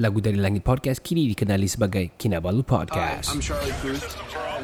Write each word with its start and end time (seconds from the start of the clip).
Lagu 0.00 0.24
dari 0.24 0.40
Langit 0.40 0.64
Podcast 0.64 1.04
kini 1.04 1.28
dikenali 1.28 1.68
sebagai 1.68 2.16
Kinabalu 2.16 2.64
Podcast. 2.64 3.28
I'm 3.28 3.44
Charlie 3.44 3.76
Cruz. 3.84 4.00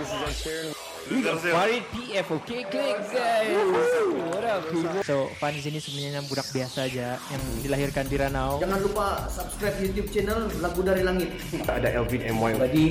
This 0.00 0.08
is. 0.48 0.87
Farid 1.08 1.84
PF 1.88 2.26
Okay 2.44 2.62
klik 2.68 2.98
guys 3.08 3.48
So 5.08 5.32
Fan 5.40 5.56
di 5.56 5.62
sini 5.64 5.80
sebenarnya 5.80 6.20
budak 6.28 6.48
biasa 6.52 6.84
aja 6.84 7.16
Yang 7.32 7.42
dilahirkan 7.64 8.04
di 8.12 8.16
Ranau 8.20 8.60
Jangan 8.60 8.78
lupa 8.84 9.24
subscribe 9.32 9.76
YouTube 9.80 10.08
channel 10.12 10.50
Lagu 10.58 10.80
Dari 10.82 11.02
Langit. 11.02 11.30
Ada 11.66 11.88
Elvin 11.98 12.22
MY. 12.30 12.52
Jadi 12.58 12.84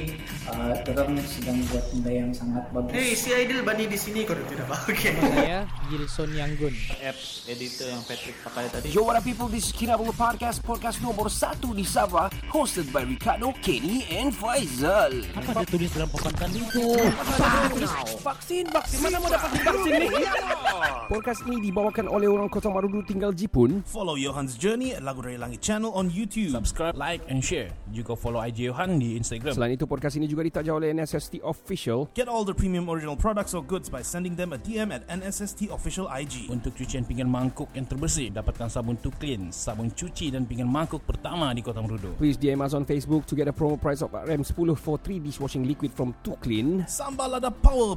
uh, 0.52 0.74
orang 0.96 1.20
sedang 1.28 1.58
buat 1.72 1.86
benda 1.92 2.12
yang 2.12 2.30
sangat 2.32 2.64
bagus. 2.72 2.92
Hey, 2.96 3.12
si 3.16 3.30
Aidil 3.36 3.62
Bani 3.64 3.86
di 3.88 4.00
sini 4.00 4.24
kau 4.24 4.36
tidak 4.36 4.68
pakai. 4.68 5.16
Saya 5.38 5.60
Gilson 5.92 6.30
Yanggun 6.36 6.76
apps 7.04 7.48
editor 7.48 7.88
yang 7.92 8.04
Patrick 8.08 8.38
pakai 8.44 8.68
tadi. 8.72 8.88
Yo, 8.92 9.04
what 9.04 9.20
up 9.20 9.24
people? 9.24 9.52
This 9.52 9.70
is 9.70 9.74
Kinabalu 9.76 10.16
Podcast, 10.16 10.64
podcast 10.64 11.00
nomor 11.04 11.28
satu 11.28 11.76
di 11.76 11.84
Sabah, 11.84 12.32
hosted 12.52 12.88
by 12.96 13.04
Ricardo, 13.04 13.52
Kenny 13.60 14.08
and 14.12 14.32
Faizal. 14.32 15.12
Apa 15.36 15.64
dia 15.64 15.68
tulis 15.68 15.92
dalam 15.92 16.10
papan 16.12 16.34
tadi 16.36 16.60
itu? 16.64 16.88
Vaksin, 18.08 18.64
vaksin. 18.72 19.04
Mana 19.04 19.20
mau 19.20 19.28
dapat 19.28 19.52
vaksin 19.52 19.92
ni? 20.00 20.08
Podcast 21.12 21.44
ini 21.44 21.60
dibawakan 21.60 22.08
oleh 22.08 22.32
orang 22.32 22.48
Kota 22.48 22.72
Marudu 22.72 23.04
tinggal 23.04 23.36
Jipun. 23.36 23.84
Follow 23.84 24.16
Johan's 24.16 24.56
Journey 24.56 24.96
at 24.96 25.04
Lagu 25.04 25.20
Dari 25.20 25.36
Langit 25.36 25.60
channel 25.60 25.92
on 25.92 26.08
YouTube. 26.08 26.56
Subscribe, 26.56 26.96
like 26.96 27.20
and 27.28 27.44
share. 27.44 27.68
Juga 27.92 28.16
follow 28.16 28.40
IG 28.40 28.72
Johan 28.72 28.96
di 28.96 29.20
Instagram. 29.20 29.52
Selain 29.52 29.76
itu, 29.76 29.84
podcast 29.84 30.16
ini 30.16 30.24
juga 30.24 30.48
ditaja 30.48 30.72
oleh 30.72 30.96
NSST 30.96 31.44
Official. 31.44 32.08
Get 32.16 32.32
all 32.32 32.48
the 32.48 32.56
premium 32.56 32.88
original 32.88 33.20
products 33.20 33.52
or 33.52 33.60
goods 33.60 33.92
by 33.92 34.00
sending 34.00 34.40
them 34.40 34.56
a 34.56 34.60
DM 34.60 34.96
at 34.96 35.04
NSST 35.12 35.68
Official 35.68 36.08
IG. 36.08 36.48
Untuk 36.48 36.80
cucian 36.80 37.04
pinggan 37.04 37.28
mangkuk 37.28 37.68
yang 37.76 37.84
terbersih, 37.84 38.32
dapatkan 38.32 38.72
sabun 38.72 38.96
to 39.04 39.12
clean, 39.20 39.52
sabun 39.52 39.92
cuci 39.92 40.32
dan 40.32 40.48
pinggan 40.48 40.72
mangkuk 40.72 41.04
pertama 41.04 41.52
di 41.52 41.60
Kota 41.60 41.84
Merudu. 41.84 42.16
Please 42.16 42.40
DM 42.40 42.64
us 42.64 42.72
on 42.72 42.88
Facebook 42.88 43.28
to 43.28 43.36
get 43.36 43.52
a 43.52 43.56
promo 43.56 43.76
price 43.76 44.00
of 44.00 44.16
RM10 44.16 44.80
for 44.80 44.96
3 44.96 45.20
dishwashing 45.20 45.68
liquid 45.68 45.92
from 45.92 46.16
Too 46.24 46.40
Clean. 46.40 46.88
Sambal 46.88 47.36
Lada 47.36 47.52
Power. 47.52 47.97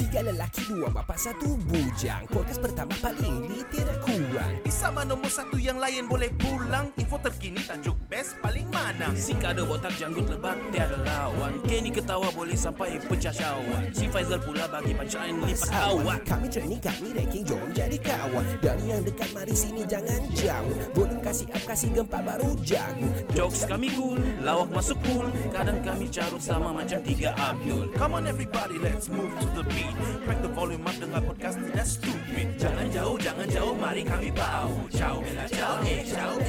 Tiga 0.00 0.24
lelaki, 0.24 0.64
dua 0.64 0.88
bapa, 0.88 1.12
satu 1.12 1.60
bujang. 1.68 2.24
Podcast 2.32 2.64
pertama 2.64 2.88
paling 3.04 3.52
lit, 3.52 3.68
tidak 3.68 4.00
kurang. 4.00 4.56
Di 4.64 4.72
sama 4.72 5.04
nombor 5.04 5.28
satu 5.28 5.60
yang 5.60 5.76
lain 5.76 6.08
boleh 6.08 6.32
pulang. 6.40 6.88
Info 6.96 7.20
terkini 7.20 7.60
tajuk 7.60 8.00
best 8.08 8.40
paling 8.40 8.64
mana. 8.72 9.12
Si 9.12 9.36
kado 9.36 9.68
botak 9.68 9.92
janggut 10.00 10.24
lebat 10.32 10.56
tiada 10.72 10.96
lawan 11.04 11.60
Kenny 11.68 11.92
ketawa 11.92 12.32
boleh 12.32 12.56
sampai 12.56 12.96
pecah 12.96 13.28
syawak 13.28 13.92
Si 13.92 14.08
Faizal 14.08 14.40
pula 14.40 14.64
bagi 14.72 14.96
pancaan 14.96 15.44
lipat 15.44 15.68
awak 15.68 16.20
Kami 16.24 16.48
training, 16.48 16.80
kami 16.80 17.08
ranking, 17.12 17.44
jom 17.44 17.68
jadi 17.76 17.98
kawan. 18.00 18.44
Dari 18.64 18.84
yang 18.88 19.04
dekat, 19.04 19.28
mari 19.36 19.52
sini 19.52 19.84
jangan 19.84 20.24
jauh. 20.32 20.76
Volume 20.96 21.20
kasih 21.20 21.48
up, 21.52 21.62
kasih 21.68 21.92
gempa 21.92 22.24
baru 22.24 22.56
jago. 22.64 23.08
Jokes 23.36 23.68
kami 23.68 23.92
cool, 23.92 24.16
lawak 24.40 24.72
masuk 24.72 24.96
cool 25.04 25.28
Kadang 25.52 25.84
kami 25.84 26.08
carut 26.08 26.40
sama 26.40 26.72
macam 26.72 27.04
tiga 27.04 27.36
Abdul 27.36 27.92
Come 28.00 28.16
on 28.16 28.24
everybody, 28.24 28.80
let's 28.80 29.12
move 29.12 29.28
to 29.44 29.46
the 29.60 29.64
beat. 29.68 29.89
Crack 30.24 30.40
the 30.40 30.48
volume 30.48 30.86
up 30.86 30.96
dengar 30.96 31.20
podcast 31.20 31.60
tidak 31.60 31.86
stupid. 31.86 32.46
Jangan 32.56 32.86
jauh, 32.88 33.16
jangan 33.20 33.46
jauh, 33.52 33.74
mari 33.76 34.02
kami 34.04 34.32
bau 34.32 34.72
Ciao, 34.88 35.20
bella 35.20 35.44
ciao, 35.48 35.76
eh, 35.84 36.00
ciao 36.08 36.39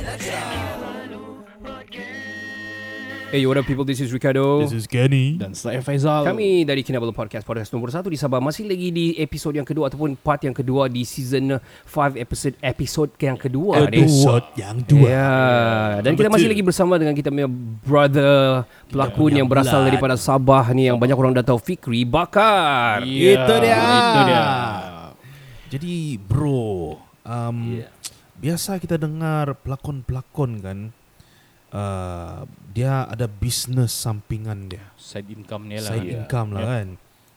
Hey, 3.32 3.48
what 3.48 3.56
up 3.56 3.64
people? 3.64 3.88
This 3.88 4.04
is 4.04 4.12
Ricardo. 4.12 4.60
This 4.60 4.76
is 4.76 4.92
Kenny. 4.92 5.40
Dan 5.40 5.56
saya 5.56 5.80
Faizal 5.80 6.28
Kami 6.28 6.68
dari 6.68 6.84
Kinabalu 6.84 7.16
Podcast 7.16 7.48
Podcast 7.48 7.72
nomor 7.72 7.88
1 7.88 8.04
di 8.04 8.20
Sabah 8.20 8.44
Masih 8.44 8.68
lagi 8.68 8.92
di 8.92 9.16
episod 9.16 9.56
yang 9.56 9.64
kedua 9.64 9.88
Ataupun 9.88 10.20
part 10.20 10.44
yang 10.44 10.52
kedua 10.52 10.92
Di 10.92 11.08
season 11.08 11.56
5 11.56 12.20
episode 12.20 12.60
Episode 12.60 13.16
yang 13.24 13.40
kedua 13.40 13.88
ni. 13.88 14.04
Episode 14.04 14.52
yang 14.60 14.84
Ya 14.84 15.00
yeah. 15.00 15.84
Dan 16.04 16.20
kita 16.20 16.28
masih 16.28 16.52
lagi 16.52 16.60
bersama 16.60 17.00
Dengan 17.00 17.16
kita 17.16 17.32
punya 17.32 17.48
brother 17.88 18.68
Pelakon 18.92 19.32
yang 19.32 19.48
berasal 19.48 19.88
daripada 19.88 20.20
Sabah 20.20 20.68
ni 20.76 20.92
Yang 20.92 21.00
banyak 21.00 21.16
orang 21.16 21.32
dah 21.32 21.46
tahu 21.48 21.64
Fikri 21.64 22.04
Bakar 22.04 23.08
Itu 23.08 23.56
dia. 23.64 23.80
Itu 23.80 24.20
dia 24.28 24.48
Jadi 25.72 26.20
bro, 26.20 27.00
um, 27.24 27.80
biasa 28.44 28.76
kita 28.76 29.00
dengar 29.00 29.56
pelakon-pelakon 29.64 30.52
kan, 30.60 30.80
uh, 31.72 32.44
dia 32.72 33.04
ada 33.04 33.28
bisnes 33.28 33.92
sampingan 33.92 34.72
dia, 34.72 34.84
Side 34.96 35.28
income 35.28 35.68
ni 35.68 35.76
lah 35.76 35.92
side 35.92 36.08
income 36.08 36.50
lah 36.56 36.64
kan. 36.64 36.88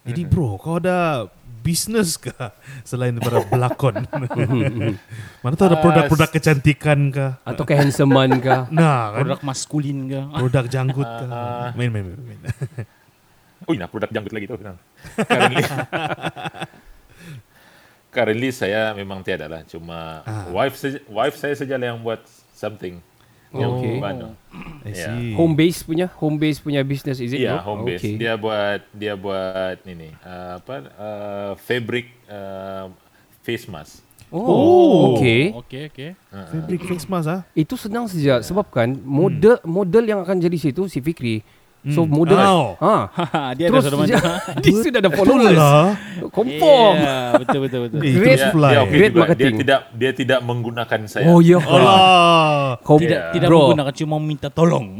Jadi 0.05 0.21
bro, 0.23 0.53
kau 0.61 0.77
ada 0.77 1.25
bisnes 1.65 2.13
ke 2.15 2.29
selain 2.89 3.17
daripada 3.17 3.41
pelakon? 3.51 4.05
Mana 5.43 5.53
tahu 5.57 5.67
ada 5.73 5.81
produk-produk 5.81 6.29
kecantikan 6.29 7.09
ke? 7.09 7.27
Atau 7.41 7.65
kehandsomean 7.65 8.37
kah 8.37 8.69
Nah, 8.69 9.17
kan? 9.17 9.25
Produk 9.25 9.39
maskulin 9.41 10.05
ke 10.05 10.19
produk 10.37 10.65
janggut 10.69 11.09
ke? 11.09 11.25
Main, 11.73 11.89
main, 11.89 12.05
main. 12.05 12.19
main. 12.21 12.39
Oh, 13.65 13.73
nah 13.73 13.89
produk 13.89 14.13
janggut 14.13 14.29
lagi 14.29 14.45
tu. 14.45 14.55
Nah. 14.61 14.77
Currently, 15.17 15.63
currently 18.13 18.49
saya 18.53 18.93
memang 18.93 19.25
tiada 19.25 19.49
lah. 19.49 19.61
Cuma 19.65 20.21
Ah. 20.21 20.45
wife 20.53 20.77
saja, 20.77 21.01
wife 21.09 21.35
saya 21.35 21.57
saja 21.57 21.75
lah 21.75 21.97
yang 21.97 21.99
buat 21.99 22.21
something. 22.53 23.01
Yang 23.55 23.71
Okay. 23.75 23.95
I 24.85 24.91
Yeah. 24.95 25.35
Home 25.35 25.57
base 25.57 25.81
punya 25.81 26.07
Home 26.21 26.37
base 26.37 26.61
punya 26.61 26.85
business 26.85 27.17
is 27.17 27.33
it 27.33 27.41
Ya, 27.41 27.57
bro? 27.57 27.73
home 27.73 27.83
base. 27.89 28.05
Okay. 28.05 28.15
Dia 28.21 28.37
buat 28.37 28.81
dia 28.93 29.13
buat 29.17 29.81
ini 29.83 30.13
uh, 30.21 30.61
apa 30.61 30.75
uh, 30.95 31.51
fabric 31.57 32.13
uh, 32.29 32.93
face 33.41 33.65
mask. 33.65 34.05
Oh, 34.33 35.15
okay. 35.15 35.53
Okay, 35.65 35.83
okay 35.87 36.09
Fabric 36.29 36.81
face 36.85 37.07
mask 37.07 37.27
ah. 37.29 37.41
Itu 37.53 37.77
senang 37.77 38.09
saja 38.09 38.41
sebab 38.41 38.67
kan 38.73 38.93
model 39.01 39.61
model 39.63 40.03
yang 40.05 40.19
akan 40.25 40.37
jadi 40.41 40.57
situ 40.57 40.85
si 40.91 40.99
Fikri. 41.01 41.45
So 41.85 42.01
model 42.03 42.33
Oh. 42.49 42.73
ha. 42.81 43.13
Dia 43.57 43.69
Terus 43.69 43.85
ada 43.85 43.93
sudah 43.93 44.07
dia, 44.63 44.73
sudah 44.73 44.99
ada 45.05 45.11
followers. 45.13 45.53
Lah. 45.53 45.93
Confirm. 46.33 46.93
yeah, 46.97 47.37
Betul, 47.37 47.59
betul, 47.61 47.79
betul 47.85 47.99
Great. 48.01 48.39
Dia, 48.39 48.49
fly. 48.49 48.71
dia, 48.71 48.79
okay 48.81 48.95
Great 48.95 49.11
juga. 49.11 49.21
marketing. 49.21 49.45
dia 49.45 49.61
tidak 49.61 49.79
dia 49.93 50.11
tidak 50.11 50.39
menggunakan 50.41 50.99
saya. 51.05 51.25
Oh 51.27 51.39
ya. 51.39 51.61
Allah. 51.61 52.81
Kau 52.81 52.97
Tidak, 52.97 53.19
tidak 53.33 53.49
menggunakan 53.49 53.93
cuma 53.93 54.15
minta 54.17 54.47
tolong 54.49 54.97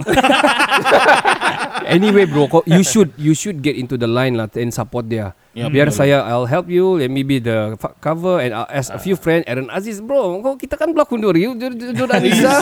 Anyway 1.88 2.26
bro, 2.26 2.46
you 2.66 2.82
should 2.88 3.14
you 3.16 3.32
should 3.32 3.60
get 3.60 3.74
into 3.74 3.96
the 3.96 4.06
line 4.06 4.34
lah 4.34 4.50
and 4.52 4.70
support 4.70 5.06
dia. 5.06 5.32
Ya, 5.56 5.72
Biar 5.72 5.88
betul. 5.88 6.04
saya 6.04 6.20
I'll 6.22 6.44
help 6.44 6.68
you 6.68 7.00
and 7.00 7.10
maybe 7.10 7.40
the 7.40 7.80
f- 7.80 7.96
cover 7.98 8.44
and 8.44 8.52
I'll 8.52 8.68
ask 8.68 8.92
a 8.92 9.00
few 9.00 9.16
friend 9.16 9.48
Aaron 9.48 9.72
Aziz 9.72 10.04
bro, 10.04 10.44
kau 10.44 10.54
kita 10.54 10.76
kan 10.76 10.92
pelakon 10.92 11.18
dua 11.18 11.32
you 11.32 11.56
Jordan 11.96 12.20
Anissa. 12.20 12.60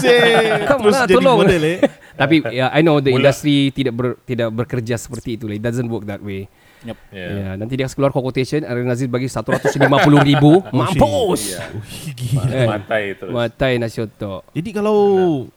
Come 0.69 0.93
lah, 0.93 1.09
tolong. 1.09 1.41
model 1.41 1.63
eh. 1.63 1.77
Tapi 2.21 2.45
yeah, 2.51 2.69
I 2.69 2.85
know 2.85 3.01
the 3.01 3.09
Mula- 3.09 3.33
industry 3.33 3.69
tidak 3.69 3.93
ber, 3.93 4.07
tidak 4.23 4.53
bekerja 4.53 4.95
seperti 4.95 5.35
itu. 5.35 5.49
lah. 5.49 5.57
It 5.57 5.63
doesn't 5.63 5.89
work 5.89 6.05
that 6.05 6.21
way. 6.21 6.45
Yep. 6.83 6.97
Yeah. 7.09 7.29
Yeah. 7.31 7.53
nanti 7.55 7.79
dia 7.79 7.87
keluar 7.87 8.11
quotation 8.11 8.61
Aaron 8.61 8.91
Aziz 8.91 9.07
bagi 9.07 9.31
150 9.31 9.71
ribu 10.19 10.59
Mampus 10.69 11.55
Yeah. 11.55 11.65
Gila. 12.11 12.43
Eh. 12.45 12.67
Matai 12.67 13.03
terus. 13.15 13.31
Matai 13.31 13.71
Nasioto 13.79 14.43
Jadi 14.51 14.69
kalau 14.69 14.97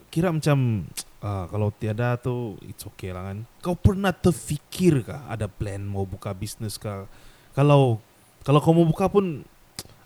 kira 0.06 0.30
macam 0.30 0.86
uh, 1.26 1.44
kalau 1.50 1.74
tiada 1.74 2.14
tu 2.14 2.54
it's 2.62 2.86
okay 2.86 3.10
lah 3.10 3.34
kan. 3.34 3.42
Kau 3.58 3.74
pernah 3.74 4.14
terfikir 4.14 5.02
kah 5.02 5.26
ada 5.26 5.50
plan 5.50 5.82
mau 5.82 6.06
buka 6.06 6.30
bisnes 6.30 6.78
kah? 6.78 7.10
Kalau 7.58 7.98
kalau 8.46 8.62
kau 8.62 8.70
mau 8.70 8.86
buka 8.86 9.10
pun 9.10 9.42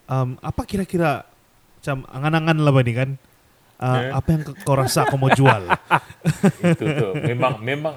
um, 0.09 0.29
apa 0.41 0.65
kira-kira 0.65 1.29
macam 1.77 2.09
angan-angan 2.09 2.57
lah 2.65 2.73
ni 2.81 2.95
kan? 2.97 3.11
Uh, 3.81 3.97
Eh. 3.97 4.13
Apa 4.13 4.29
yang 4.37 4.43
kau 4.45 4.77
rasa 4.77 5.09
kau 5.09 5.17
mau 5.17 5.33
jual? 5.33 5.65
Itu 6.73 6.85
tu. 6.85 7.09
Memang 7.25 7.61
memang 7.61 7.97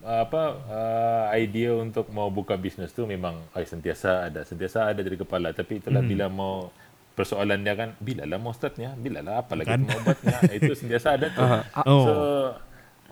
apa 0.00 0.42
uh, 0.66 1.24
idea 1.38 1.76
untuk 1.76 2.10
mau 2.10 2.32
buka 2.32 2.56
bisnes 2.58 2.90
tu 2.90 3.04
memang 3.06 3.36
ay, 3.54 3.62
sentiasa 3.62 4.26
ada, 4.26 4.42
sentiasa 4.42 4.90
ada 4.90 5.00
dari 5.06 5.14
kepala. 5.14 5.54
Tapi 5.54 5.78
itulah 5.78 6.02
Hmm. 6.02 6.10
bila 6.10 6.26
mau 6.26 6.74
persoalan 7.20 7.60
dia 7.60 7.76
kan 7.76 7.92
bila 8.00 8.24
lah 8.24 8.40
mau 8.40 8.56
startnya, 8.56 8.96
bila 8.96 9.20
lah 9.20 9.44
apa 9.44 9.52
lagi 9.52 9.76
Kan? 9.76 9.84
mau 9.84 10.00
buatnya. 10.00 10.36
Itu 10.56 10.72
sentiasa 10.72 11.20
ada 11.20 11.28
tu. 11.28 11.44
Oh. 11.84 12.04
So 12.08 12.12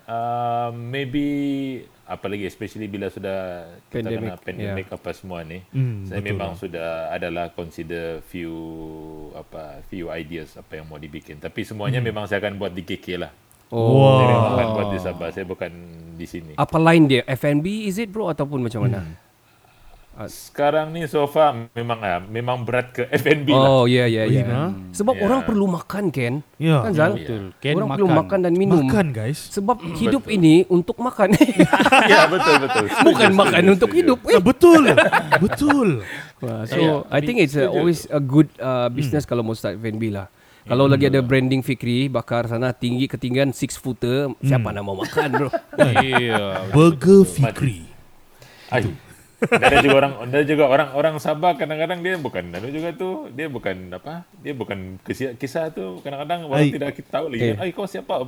uh, 0.08 0.68
maybe 0.72 1.26
apalagi 2.08 2.48
especially 2.48 2.88
bila 2.88 3.12
sudah 3.12 3.68
kita 3.92 4.08
Pandemic, 4.08 4.32
kena 4.32 4.36
pandemic 4.40 4.86
apa 4.88 5.10
semua 5.12 5.44
ni. 5.44 5.60
Hmm, 5.76 6.08
saya 6.08 6.24
memang 6.24 6.56
sudah 6.56 7.12
adalah 7.12 7.52
consider 7.52 8.24
few 8.24 8.56
apa 9.36 9.84
few 9.92 10.08
ideas 10.08 10.56
apa 10.56 10.80
yang 10.80 10.88
mau 10.88 10.96
dibikin. 10.96 11.36
Tapi 11.36 11.68
semuanya 11.68 12.00
memang 12.00 12.24
saya 12.24 12.40
akan 12.40 12.56
buat 12.56 12.72
di 12.72 12.80
KK 12.80 13.06
lah. 13.20 13.32
Oh 13.68 14.16
Saya 14.16 14.26
memang 14.32 14.48
akan 14.56 14.68
buat 14.72 14.88
di 14.88 14.98
Sabah. 15.04 15.28
Saya 15.28 15.44
bukan 15.44 15.72
di 16.16 16.24
sini. 16.24 16.52
Apa 16.56 16.80
line 16.80 17.04
dia? 17.04 17.22
F&B 17.28 17.84
is 17.84 18.00
it 18.00 18.08
bro 18.08 18.32
Ataupun 18.32 18.64
macam 18.64 18.88
mana? 18.88 19.27
Sekarang 20.26 20.90
ni 20.90 21.06
so 21.06 21.22
far 21.30 21.70
memang 21.70 22.02
ah, 22.02 22.18
memang 22.18 22.66
berat 22.66 22.90
ke 22.90 23.06
F&B 23.06 23.54
lah. 23.54 23.70
Oh, 23.70 23.84
ya, 23.86 24.10
ya, 24.10 24.26
ya. 24.26 24.42
Ina. 24.42 24.74
Sebab 24.90 25.14
Ya. 25.14 25.22
orang 25.22 25.46
perlu 25.46 25.70
makan, 25.70 26.10
Ken. 26.10 26.42
Ya. 26.58 26.82
Kan, 26.82 26.90
Zal? 26.90 27.12
Betul. 27.14 27.44
Ken 27.62 27.78
orang 27.78 27.86
makan. 27.86 27.98
perlu 28.02 28.08
makan 28.10 28.38
dan 28.42 28.52
minum. 28.58 28.82
Makan 28.82 29.06
guys. 29.14 29.38
Sebab 29.54 29.78
hidup 29.94 30.26
ini 30.26 30.66
untuk 30.66 30.98
makan. 30.98 31.38
ya 32.10 32.26
betul 32.26 32.54
betul. 32.58 32.84
Bukan 33.06 33.30
Setuju, 33.30 33.38
makan 33.38 33.60
setuju, 33.62 33.70
untuk 33.70 33.88
setuju. 33.88 34.00
hidup. 34.02 34.18
Ah, 34.26 34.42
betul. 34.42 34.82
betul. 35.38 35.88
Wah, 36.42 36.62
so 36.66 36.74
Ya, 36.74 36.92
I 37.10 37.20
think 37.22 37.38
it's 37.38 37.54
uh, 37.54 37.70
always 37.70 38.10
a 38.10 38.18
good 38.18 38.50
uh, 38.58 38.90
business 38.90 39.22
kalau 39.22 39.46
mau 39.46 39.54
start 39.54 39.78
F&B 39.78 40.10
lah. 40.10 40.26
Kalau 40.62 40.84
lagi 40.84 41.08
ada 41.08 41.24
branding 41.24 41.64
Fikri 41.64 42.12
bakar 42.12 42.44
sana 42.44 42.76
tinggi 42.76 43.08
ketinggian 43.08 43.56
6 43.56 43.80
footer, 43.80 44.28
siapa 44.42 44.68
nak 44.68 44.82
mau 44.82 44.98
makan 44.98 45.28
bro? 45.32 45.48
Iya. 45.80 46.68
Burger 46.74 47.24
Fikri. 47.24 47.88
Ay. 48.68 48.92
Dan 49.38 49.70
ada 49.70 49.78
juga 49.78 49.96
orang 50.02 50.12
ada 50.18 50.40
juga 50.42 50.64
orang 50.66 50.88
orang 50.98 51.14
Sabah 51.22 51.54
kadang-kadang 51.54 52.02
dia 52.02 52.18
bukan 52.18 52.42
anu 52.58 52.74
juga 52.74 52.90
tu 52.90 53.30
dia 53.30 53.46
bukan 53.46 53.94
apa 53.94 54.26
dia 54.42 54.50
bukan 54.50 54.98
kisah, 55.06 55.38
kisah 55.38 55.70
tu 55.70 56.02
kadang-kadang 56.02 56.50
orang 56.50 56.66
Ay. 56.66 56.74
tidak 56.74 56.90
kita 56.98 57.08
tahu 57.14 57.26
lagi 57.30 57.54
ay 57.54 57.70
kau 57.70 57.86
siapa 57.86 58.18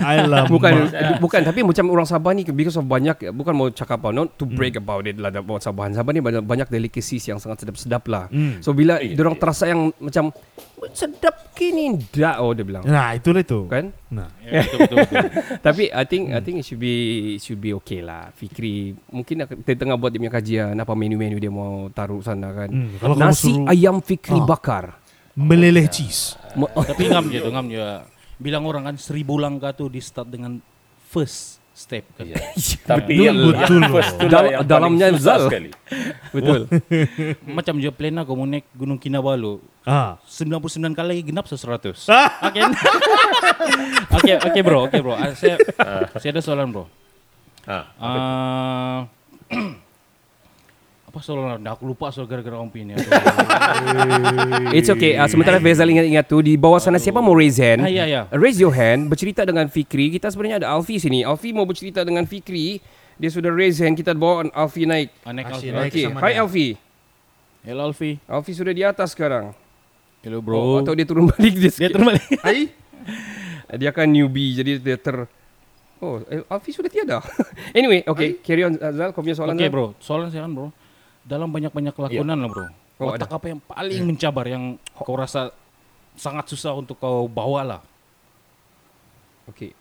Alamak. 0.00 0.48
bukan 0.48 0.72
bukan 1.20 1.40
tapi 1.44 1.60
macam 1.60 1.84
orang 1.92 2.08
Sabah 2.08 2.32
ni 2.32 2.42
because 2.48 2.80
of 2.80 2.88
banyak 2.88 3.36
bukan 3.36 3.52
mau 3.52 3.68
cakap 3.68 4.00
apa 4.00 4.16
not 4.16 4.32
to 4.40 4.48
break 4.48 4.80
about 4.80 5.04
it 5.04 5.20
lah 5.20 5.28
about 5.28 5.60
Sabah. 5.60 5.92
Sabah 5.92 6.12
ni 6.16 6.24
banyak 6.24 6.40
banyak 6.40 6.68
delicacies 6.72 7.28
yang 7.28 7.36
sangat 7.36 7.64
sedap-sedap 7.64 8.08
lah. 8.08 8.32
Hmm. 8.32 8.64
So 8.64 8.72
bila 8.72 8.96
orang 9.00 9.36
terasa 9.36 9.68
yang 9.68 9.92
macam 10.00 10.32
sedap 10.92 11.52
kini 11.52 11.96
dah 12.10 12.38
oh 12.38 12.52
dia 12.52 12.62
bilang. 12.62 12.84
Nah, 12.84 13.12
itulah 13.12 13.40
itu. 13.40 13.64
Kan? 13.66 13.90
Nah. 14.08 14.28
Ya, 14.46 14.62
betul, 14.62 14.78
betul, 14.78 14.96
betul. 14.98 15.24
Tapi 15.66 15.82
I 15.88 16.04
think 16.04 16.22
I 16.30 16.40
think 16.40 16.56
it 16.58 16.64
should 16.64 16.78
be 16.78 16.94
it 17.34 17.40
should 17.40 17.58
be 17.58 17.72
okay 17.74 17.98
lah. 17.98 18.30
Fikri 18.30 18.94
mungkin 19.08 19.34
dia 19.42 19.74
tengah 19.74 19.96
buat 19.96 20.08
dia 20.08 20.20
punya 20.20 20.30
kajian 20.30 20.72
apa 20.72 20.92
menu-menu 20.92 21.36
dia 21.36 21.48
mau 21.48 21.88
taruh 21.90 22.20
sana 22.20 22.52
kan. 22.52 22.68
Hmm, 22.68 22.94
kalau 22.96 23.16
Nasi 23.16 23.50
suruh- 23.50 23.66
ayam 23.66 23.98
Fikri 23.98 24.36
Ah. 24.36 24.46
bakar. 24.46 24.84
Meleleh 25.32 25.84
cheese. 25.86 26.32
Tapi 26.54 27.08
ngam 27.08 27.28
je 27.28 27.38
tu, 27.38 27.50
ngam 27.50 27.66
je. 27.68 27.84
Bilang 28.36 28.64
orang 28.64 28.84
kan 28.84 28.96
seribu 28.96 29.36
langkah 29.36 29.72
tu 29.72 29.88
di 29.88 29.98
start 29.98 30.28
dengan 30.28 30.56
first 31.06 31.55
step 31.76 32.08
kan. 32.16 32.24
Iya. 32.32 32.40
tapi 32.82 33.12
yang 33.20 33.36
betul. 33.36 33.76
yang 33.76 33.92
first 33.94 34.12
tu 34.16 34.26
Dal- 34.26 34.40
lah 34.40 34.52
yang 34.54 34.64
dalamnya 34.64 35.06
susah 35.12 35.20
Zal. 35.20 35.40
sekali 35.44 35.68
Betul. 36.36 36.60
Macam 37.46 37.74
je 37.76 37.90
plan 37.90 38.16
aku 38.16 38.32
mau 38.32 38.44
naik 38.44 38.64
Gunung 38.72 38.96
Kinabalu. 38.96 39.60
Ah. 39.84 40.16
99 40.24 40.66
kali 40.90 41.20
genap 41.22 41.44
se 41.44 41.54
100. 41.54 41.92
Oke. 42.42 42.60
Oke, 44.10 44.32
oke 44.36 44.60
bro, 44.60 44.78
oke 44.84 44.96
bro. 44.98 45.14
Ah, 45.14 45.32
Saya 45.32 45.56
saya 46.16 46.30
ada 46.32 46.40
soalan 46.40 46.68
bro. 46.68 46.84
ah 47.64 47.84
Ah, 47.96 48.98
apa 51.16 51.24
soalan? 51.24 51.64
Dah 51.64 51.72
aku 51.72 51.88
lupa 51.88 52.12
soal 52.12 52.28
gara-gara 52.28 52.60
om 52.60 52.68
ini. 52.76 52.92
It's 54.76 54.92
okay. 54.92 55.16
Uh, 55.16 55.24
sementara 55.32 55.56
Faizal 55.56 55.88
ingat-ingat 55.88 56.28
tu 56.28 56.44
di 56.44 56.60
bawah 56.60 56.76
sana 56.76 57.00
siapa 57.00 57.24
mau 57.24 57.32
raise 57.32 57.56
hand? 57.56 57.80
Ah, 57.80 57.88
ya, 57.88 58.04
ya. 58.04 58.28
Raise 58.36 58.60
your 58.60 58.76
hand 58.76 59.08
bercerita 59.08 59.48
dengan 59.48 59.64
Fikri. 59.72 60.12
Kita 60.12 60.28
sebenarnya 60.28 60.60
ada 60.60 60.76
Alfi 60.76 61.00
sini. 61.00 61.24
Alfi 61.24 61.56
mau 61.56 61.64
bercerita 61.64 62.04
dengan 62.04 62.28
Fikri. 62.28 62.84
Dia 63.16 63.32
sudah 63.32 63.48
raise 63.48 63.80
hand. 63.80 63.96
Kita 63.96 64.12
bawa 64.12 64.44
Alfi 64.52 64.84
naik. 64.84 65.08
Anek 65.24 65.56
Asyik 65.56 65.72
Alfi. 65.72 65.72
naik 65.72 65.90
Okay. 65.96 66.04
Hi 66.12 66.32
dia. 66.36 66.40
Alfi. 66.44 66.68
Hello 67.64 67.82
Alfi. 67.88 68.10
Alfi 68.28 68.52
sudah 68.52 68.72
di 68.76 68.84
atas 68.84 69.16
sekarang. 69.16 69.56
Hello 70.20 70.44
Bro. 70.44 70.56
Oh, 70.60 70.76
atau 70.84 70.92
dia 70.92 71.08
turun 71.08 71.32
balik 71.32 71.56
dia, 71.56 71.72
Dia 71.72 71.72
sikit. 71.72 71.96
terbalik. 71.96 72.28
dia 73.80 73.90
kan 73.96 74.04
newbie 74.04 74.52
jadi 74.52 74.84
dia 74.84 75.00
ter 75.00 75.24
Oh, 75.96 76.20
eh, 76.28 76.44
Alfi 76.52 76.76
sudah 76.76 76.92
tiada. 76.92 77.24
anyway, 77.78 78.04
okay, 78.04 78.36
carry 78.44 78.68
on 78.68 78.76
Azal. 78.76 79.16
Kau 79.16 79.24
punya 79.24 79.32
soalan. 79.32 79.56
Oke 79.56 79.64
Zal? 79.64 79.72
bro, 79.72 79.86
soalan 79.96 80.28
saya 80.28 80.44
kan 80.44 80.52
bro. 80.52 80.68
Dalam 81.26 81.50
banyak-banyak 81.50 81.94
lakonan 81.98 82.38
lah 82.46 82.48
bro. 82.48 82.66
Oh, 82.96 83.12
Watak 83.12 83.28
apa 83.28 83.46
yang 83.52 83.60
paling 83.60 84.02
mencabar 84.08 84.46
yang 84.48 84.80
kau 84.96 85.18
rasa 85.18 85.52
sangat 86.16 86.48
susah 86.48 86.72
untuk 86.72 86.96
kau 86.96 87.28
bawa 87.28 87.60
lah? 87.66 87.82
Okay. 89.50 89.74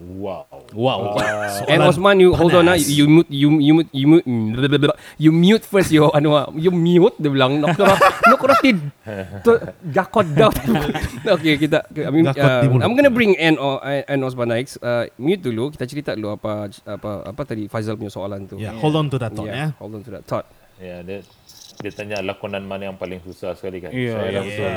Wow 0.00 0.48
Wow. 0.70 1.18
And 1.66 1.82
Osman, 1.82 2.22
you 2.22 2.30
hold 2.34 2.54
on 2.54 2.70
ah. 2.70 2.78
You 2.78 3.10
mute, 3.10 3.30
you 3.30 3.58
you 3.58 3.74
mute, 3.82 3.90
you 3.90 4.06
mute, 4.06 4.26
mm, 4.26 4.54
blah, 4.54 4.68
blah, 4.70 4.78
blah. 4.78 4.98
you 5.18 5.30
mute 5.34 5.66
first. 5.66 5.90
You 5.90 6.10
anu, 6.14 6.30
ah. 6.34 6.46
you 6.54 6.70
mute. 6.70 7.18
Dia 7.18 7.30
bilang, 7.30 7.58
nak 7.58 7.74
kena, 7.74 7.94
nak 7.98 8.38
kena 8.38 8.54
tid, 8.62 8.78
tu 9.46 9.52
gakot 9.90 10.26
dah. 10.30 10.52
okay, 11.34 11.58
kita. 11.58 11.82
I 11.90 12.10
mean, 12.14 12.30
uh. 12.30 12.62
I'm 12.62 12.94
gonna 12.94 13.10
bring 13.10 13.34
N 13.34 13.58
or 13.58 13.82
N 13.82 14.22
Osman 14.22 14.54
next. 14.54 14.78
Uh, 14.78 15.10
mute 15.18 15.42
dulu. 15.42 15.74
Kita 15.74 15.90
cerita 15.90 16.10
dulu 16.14 16.38
apa 16.38 16.70
apa 16.86 17.10
apa 17.26 17.42
tadi 17.42 17.66
Faizal 17.66 17.98
punya 17.98 18.14
soalan 18.14 18.46
tu. 18.46 18.54
Ya, 18.62 18.70
hold 18.78 18.94
on 18.94 19.10
to 19.10 19.18
that 19.18 19.34
thought 19.34 19.50
Yeah, 19.50 19.74
ya. 19.74 19.78
Hold 19.82 19.98
on 19.98 20.02
to 20.06 20.10
that 20.14 20.24
thought. 20.26 20.46
ya 20.80 21.04
dia 21.04 21.20
dia 21.76 21.92
tanya 21.92 22.24
lakonan 22.24 22.64
mana 22.64 22.88
yang 22.88 22.96
paling 22.96 23.20
susah 23.20 23.52
sekali 23.52 23.84
kan 23.84 23.92
Iya, 23.92 24.16
saya 24.16 24.28
iya, 24.32 24.40
rasa 24.40 24.68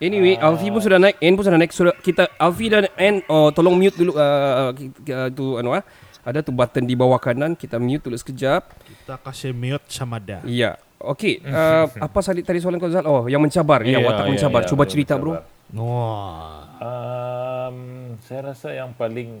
Anyway, 0.00 0.34
Alfi 0.34 0.72
pun 0.72 0.80
sudah 0.80 0.96
naik, 0.96 1.20
N 1.20 1.36
pun 1.36 1.44
sudah 1.44 1.60
naik. 1.60 1.72
Sudah 1.72 1.92
kita 1.94 2.32
Alfi 2.40 2.72
dan 2.72 2.88
N 2.96 3.20
oh, 3.28 3.52
tolong 3.52 3.76
mute 3.76 3.92
dulu 3.94 4.16
uh, 4.16 4.72
uh, 4.72 5.28
tu 5.28 5.60
anu 5.60 5.76
ah. 5.76 5.84
Ada 6.20 6.40
tu 6.40 6.52
button 6.52 6.84
di 6.84 6.92
bawah 6.92 7.16
kanan, 7.16 7.56
kita 7.56 7.76
mute 7.76 8.04
dulu 8.04 8.16
sekejap. 8.16 8.64
Kita 8.80 9.16
kasih 9.20 9.52
mute 9.52 9.84
sama 9.88 10.16
dia. 10.16 10.40
Iya. 10.44 10.76
Okey, 11.00 11.40
uh, 11.44 11.88
apa 12.06 12.18
tadi 12.20 12.44
tadi 12.44 12.60
soalan 12.60 12.76
kau 12.76 12.92
Zal? 12.92 13.08
Oh, 13.08 13.24
yang 13.24 13.40
mencabar, 13.40 13.80
yang 13.80 14.04
Iya, 14.04 14.08
watak 14.08 14.24
iya, 14.24 14.32
mencabar. 14.36 14.60
iya, 14.60 14.68
Cuba 14.68 14.84
betul, 14.84 14.92
cerita, 14.92 15.14
Bro. 15.16 15.32
mencabar. 15.32 15.48
Wah. 15.80 16.60
Um, 16.80 17.78
saya 18.20 18.40
rasa 18.52 18.68
yang 18.72 18.92
paling 18.92 19.40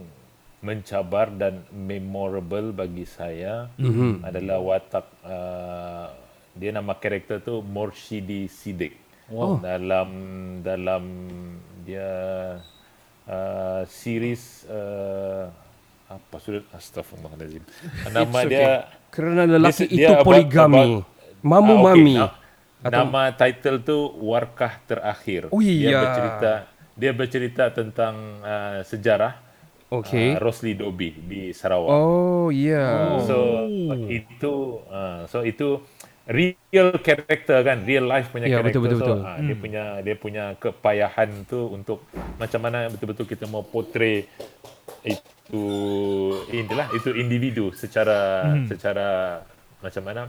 mencabar 0.60 1.28
dan 1.28 1.64
memorable 1.72 2.72
bagi 2.72 3.04
saya 3.04 3.68
Mhm. 3.76 4.24
adalah 4.24 4.60
watak 4.60 5.04
uh, 5.20 6.08
dia 6.52 6.70
nama 6.70 6.92
karakter 6.92 7.40
tu 7.40 7.60
Morshidi 7.60 8.44
Sidik. 8.44 8.96
Wow. 9.30 9.62
Dalam 9.62 10.08
dalam 10.60 11.04
dia 11.80 12.10
uh, 13.24 13.82
series 13.86 14.66
uh, 14.66 15.46
apa 16.06 16.36
sudah 16.38 16.66
astagfirullahalazim. 16.72 17.62
Nama 18.10 18.38
It's 18.40 18.50
dia 18.50 18.70
Kerana 19.08 19.42
lelaki 19.44 19.86
dia- 19.86 19.90
dia 19.90 19.98
itu 20.02 20.12
about- 20.12 20.26
poligami. 20.26 20.82
about- 20.98 21.08
Mamu 21.40 21.72
Ah, 21.72 21.78
okey. 21.78 21.86
mami. 21.88 22.14
Na- 22.18 22.38
Nama 22.82 23.22
title 23.32 23.78
tu 23.80 23.96
Warkah 24.20 24.76
Terakhir. 24.82 25.48
Oh, 25.48 25.60
Dia 25.60 25.72
iya. 25.88 25.98
bercerita 26.00 26.52
dia 26.92 27.12
bercerita 27.12 27.64
tentang 27.70 28.14
uh, 28.40 28.80
sejarah 28.82 29.40
Okey. 29.88 30.36
uh, 30.36 30.38
Rosli 30.38 30.74
Dobi 30.74 31.12
di 31.14 31.42
Sarawak. 31.50 31.88
Oh, 31.88 32.48
ya. 32.48 33.16
So 33.20 33.64
itu 34.06 34.52
uh, 34.86 35.24
so 35.24 35.40
itu 35.42 35.80
real 36.30 36.90
character 37.02 37.58
kan, 37.66 37.82
real 37.82 38.06
life 38.06 38.30
punya 38.30 38.46
Ya, 38.46 38.62
character. 38.62 38.78
betul, 38.80 38.82
betul, 38.86 38.98
so, 38.98 39.04
betul. 39.04 39.18
ah, 39.26 39.38
dia 39.42 39.56
punya 39.58 39.84
dia 40.00 40.16
punya 40.16 40.44
kepayahan 40.56 41.30
tu 41.50 41.60
untuk 41.74 41.98
macam 42.38 42.60
mana 42.62 42.86
betul-betul 42.88 43.26
kita 43.26 43.44
mau 43.50 43.66
portray 43.66 44.24
itu 45.04 45.64
inilah 46.52 46.88
itu 46.94 47.10
individu 47.16 47.74
secara 47.74 48.18
secara 48.70 49.40
macam 49.80 50.02
mana 50.04 50.22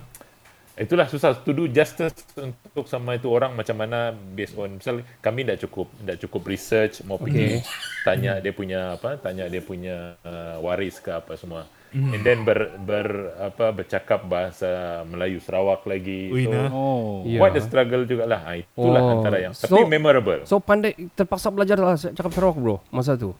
itulah 0.79 1.05
susah 1.05 1.35
to 1.45 1.51
do 1.53 1.67
justice 1.69 2.15
untuk 2.39 2.87
sama 2.87 3.19
itu 3.19 3.27
orang 3.29 3.53
macam 3.53 3.75
mana 3.75 4.15
based 4.15 4.55
on 4.57 4.79
misal 4.79 5.03
kami 5.21 5.43
tidak 5.45 5.59
cukup 5.67 5.87
tidak 6.01 6.17
cukup 6.25 6.41
research 6.47 7.03
mau 7.05 7.19
pergi 7.19 7.61
tanya 8.07 8.39
dia 8.41 8.55
punya 8.55 8.95
apa 8.97 9.19
tanya 9.19 9.45
dia 9.51 9.61
punya 9.61 10.15
uh, 10.23 10.57
waris 10.63 10.97
ke 11.03 11.11
apa 11.11 11.35
semua 11.37 11.67
and 11.91 12.23
then 12.23 12.47
ber, 12.47 12.71
ber 12.79 13.35
apa 13.35 13.75
bercakap 13.75 14.23
bahasa 14.23 15.03
Melayu 15.03 15.43
Sarawak 15.43 15.83
lagi 15.83 16.31
Ui, 16.31 16.47
so. 16.47 16.51
Oh. 16.71 17.27
Ya. 17.27 17.39
quite 17.43 17.59
a 17.59 17.63
struggle 17.63 18.07
jugalah 18.07 18.39
ha, 18.39 18.55
itulah 18.55 19.01
Oh. 19.03 19.13
antara 19.19 19.37
yang 19.43 19.51
So- 19.51 19.67
tapi 19.67 19.83
memorable 19.85 20.47
So 20.47 20.63
pandai 20.63 20.95
terpaksa 21.11 21.51
belajar 21.51 21.75
lah 21.75 21.99
cakap 21.99 22.31
Sarawak, 22.31 22.55
Bro, 22.55 22.75
masa 22.89 23.19
tu. 23.19 23.35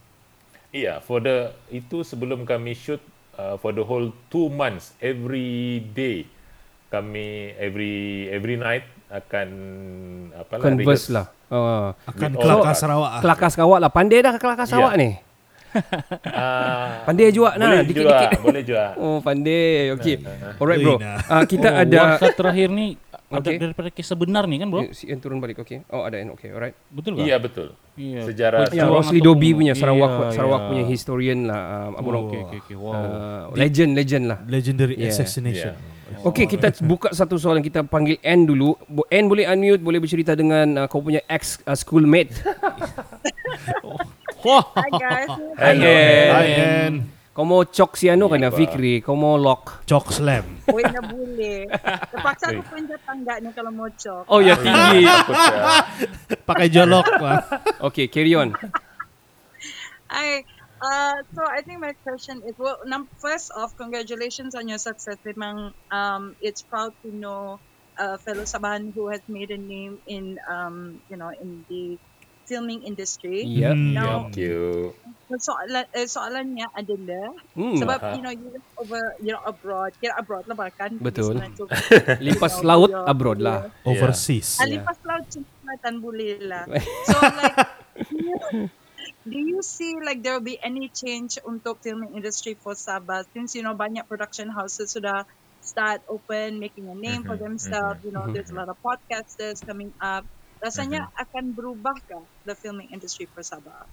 Iya, 0.72 1.00
for 1.00 1.20
the 1.20 1.52
itu 1.68 2.04
sebelum 2.04 2.44
kami 2.44 2.72
shoot 2.72 3.00
uh, 3.36 3.56
for 3.56 3.72
the 3.72 3.84
whole 3.84 4.12
two 4.28 4.48
months 4.48 4.96
every 5.00 5.84
day 5.92 6.28
kami 6.92 7.56
every 7.56 8.28
every 8.28 8.60
night 8.60 8.84
akan 9.08 9.50
apa 10.36 10.60
Converse 10.60 11.08
lah. 11.12 11.28
Uh, 11.52 11.92
Akan 12.08 12.32
kelakar 12.32 12.72
ah. 12.72 12.76
Sarawak. 12.76 13.12
ah. 13.12 13.22
kelakar 13.24 13.50
Sarawak 13.52 13.80
lah. 13.84 13.92
Pandai 13.92 14.24
dah 14.24 14.36
kelakar 14.40 14.64
Sarawak 14.64 14.96
ni. 14.96 15.20
Uh, 15.72 17.08
Pandai 17.08 17.32
juga 17.32 17.56
nah, 17.56 17.72
boleh 17.72 17.86
dikit-dikit. 17.88 18.30
boleh 18.44 18.64
juga. 18.64 18.86
Oh, 19.02 19.18
pandai. 19.24 19.92
Okey. 19.96 20.16
Alright, 20.60 20.80
Bro. 20.80 20.96
Uh, 21.00 21.44
kita 21.48 21.70
Oh, 21.72 21.82
ada 21.82 22.00
Warkah 22.18 22.32
terakhir 22.36 22.68
ni 22.70 23.00
Okey. 23.32 23.56
daripada 23.58 23.88
kisah 23.88 24.20
benar 24.20 24.44
nih 24.44 24.60
kan 24.60 24.68
bro? 24.68 24.82
Si 24.92 25.08
N 25.08 25.24
turun 25.24 25.40
balik, 25.40 25.64
okey. 25.64 25.88
Oh, 25.88 26.04
ada 26.04 26.20
N, 26.20 26.36
okey. 26.36 26.52
Alright. 26.52 26.76
Betul 26.92 27.16
kan? 27.16 27.24
Iya 27.24 27.36
betul. 27.40 27.68
Iya. 27.96 28.28
Sejarah 28.28 28.68
Ya, 28.68 28.84
Juang 28.84 29.00
Rosli 29.00 29.20
Dobi 29.24 29.56
punya 29.56 29.72
Sarawak 29.72 30.12
Iya, 30.12 30.32
Sarawak 30.36 30.60
iya. 30.60 30.68
punya 30.68 30.84
historian 30.86 31.40
lah. 31.48 31.62
Apa 31.96 32.08
Oh, 32.12 32.28
Oke 32.28 32.38
oke 32.44 32.56
oke. 32.60 32.74
Wow. 32.76 32.92
uh, 32.92 33.42
legend 33.56 33.96
legend 33.96 34.24
lah. 34.28 34.40
Legendary 34.44 34.96
Yeah. 35.00 35.16
assassination. 35.16 35.74
Okey, 36.22 36.44
kita 36.46 36.76
buka 36.84 37.16
satu 37.16 37.40
soalan 37.40 37.64
kita 37.64 37.88
panggil 37.88 38.20
N 38.20 38.44
dulu. 38.44 38.76
N 39.08 39.32
boleh 39.32 39.48
unmute, 39.48 39.80
boleh 39.80 40.04
bercerita 40.04 40.36
dengan 40.36 40.84
uh, 40.84 40.88
kau 40.92 41.00
punya 41.00 41.24
ex 41.26 41.64
uh, 41.64 41.72
schoolmate. 41.72 42.36
Hi 44.42 44.90
guys. 44.90 45.30
Hello. 45.54 45.98
Hi, 46.34 46.48
N. 46.90 46.94
Kau 47.32 47.42
Kau 47.42 47.46
mau 47.48 47.62
cok 47.64 47.96
si 47.96 48.10
Anu 48.12 48.28
kan 48.28 48.44
Apa? 48.44 48.58
Fikri 48.58 49.00
Kau 49.00 49.16
mau 49.16 49.38
lock 49.40 49.86
Chalk 49.88 50.12
slam. 50.12 50.44
Na 50.68 51.02
boleh. 51.06 51.70
Terpaksa 52.12 52.52
aku 52.52 52.64
panjat 52.68 53.00
tangga 53.08 53.40
ni 53.40 53.50
kalau 53.56 53.72
mau 53.72 53.88
cok. 53.88 54.28
Oh 54.28 54.44
ya 54.44 54.58
tinggi 54.58 55.06
Takut 55.08 55.36
saya. 55.38 55.86
Pakai 56.50 56.68
jolok. 56.74 57.08
Okay 57.86 58.10
carry 58.12 58.36
on 58.36 58.52
I, 60.12 60.44
uh, 60.84 61.24
so 61.32 61.40
I 61.48 61.64
think 61.64 61.80
my 61.80 61.96
question 62.04 62.44
is, 62.44 62.60
well, 62.60 62.84
num- 62.84 63.08
first 63.16 63.48
off, 63.56 63.80
congratulations 63.80 64.60
on 64.60 64.68
your 64.68 64.76
success. 64.76 65.16
Memang, 65.24 65.72
um, 65.88 66.36
it's 66.44 66.68
proud 66.68 66.92
to 67.08 67.16
know 67.16 67.64
a 67.96 68.20
fellow 68.20 68.44
Sabahan 68.44 68.92
who 68.92 69.08
has 69.08 69.24
made 69.32 69.56
a 69.56 69.62
name 69.62 70.04
in, 70.04 70.36
um, 70.52 71.00
you 71.08 71.16
know, 71.16 71.32
in 71.32 71.64
the 71.72 71.96
filming 72.52 72.84
industry. 72.84 73.48
Yep 73.48 73.72
Hmm. 73.72 73.96
Now, 73.96 74.28
Thank 74.28 74.44
you. 74.44 74.92
soalan, 75.32 75.88
eh, 75.96 76.04
soalannya 76.06 76.68
adalah, 76.76 77.28
hmm. 77.56 77.80
sebab, 77.80 77.98
Aha. 77.98 78.12
you 78.12 78.22
know, 78.22 78.34
you 78.36 78.52
live 78.52 78.68
over, 78.76 79.00
you 79.24 79.32
know, 79.32 79.40
abroad. 79.48 79.96
Kira 79.96 80.20
abroad 80.20 80.44
lah 80.44 80.60
bahkan. 80.60 80.92
Betul. 81.00 81.40
Tu. 81.56 81.64
Lipas 82.20 82.60
You 82.60 82.62
know, 82.62 82.68
laut 82.68 82.90
your- 82.92 83.08
abroad 83.08 83.40
lah 83.40 83.72
Overseas. 83.82 84.60
Ah, 84.60 84.68
Yeah. 84.68 84.84
lipas 84.84 85.00
laut 85.02 85.24
Selatan 85.32 85.96
boleh 86.04 86.32
lah. 86.44 86.68
So 87.08 87.16
like, 87.16 87.56
do 89.24 89.38
you, 89.40 89.60
see 89.64 89.96
like 90.04 90.20
there 90.20 90.36
will 90.36 90.44
be 90.44 90.60
any 90.60 90.92
change 90.92 91.40
untuk 91.44 91.80
filming 91.80 92.12
industry 92.14 92.58
for 92.60 92.74
Sabah 92.76 93.24
since 93.32 93.56
you 93.56 93.64
know 93.64 93.74
banyak 93.74 94.04
production 94.06 94.52
houses 94.52 94.92
sudah 94.92 95.24
start 95.62 96.02
open 96.10 96.58
making 96.58 96.90
a 96.90 96.98
name 96.98 97.22
for 97.24 97.38
Mhm, 97.38 97.44
themselves. 97.56 98.02
mhm, 98.02 98.06
You 98.10 98.12
know, 98.12 98.26
there's 98.34 98.50
a 98.50 98.58
lot 98.58 98.68
of 98.68 98.78
podcasters 98.82 99.62
coming 99.62 99.94
up. 100.02 100.26
Rasanya 100.62 101.10
akan 101.18 101.58
berubahkah 101.58 102.22
the 102.46 102.54
filming 102.54 102.94
industry 102.94 103.26
for 103.26 103.42
Sabah? 103.42 103.90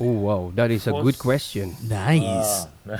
Oh 0.00 0.28
wow 0.28 0.52
That 0.52 0.72
is 0.72 0.88
a 0.88 0.92
For 0.92 1.04
good 1.04 1.20
question 1.20 1.76
Nice. 1.84 2.68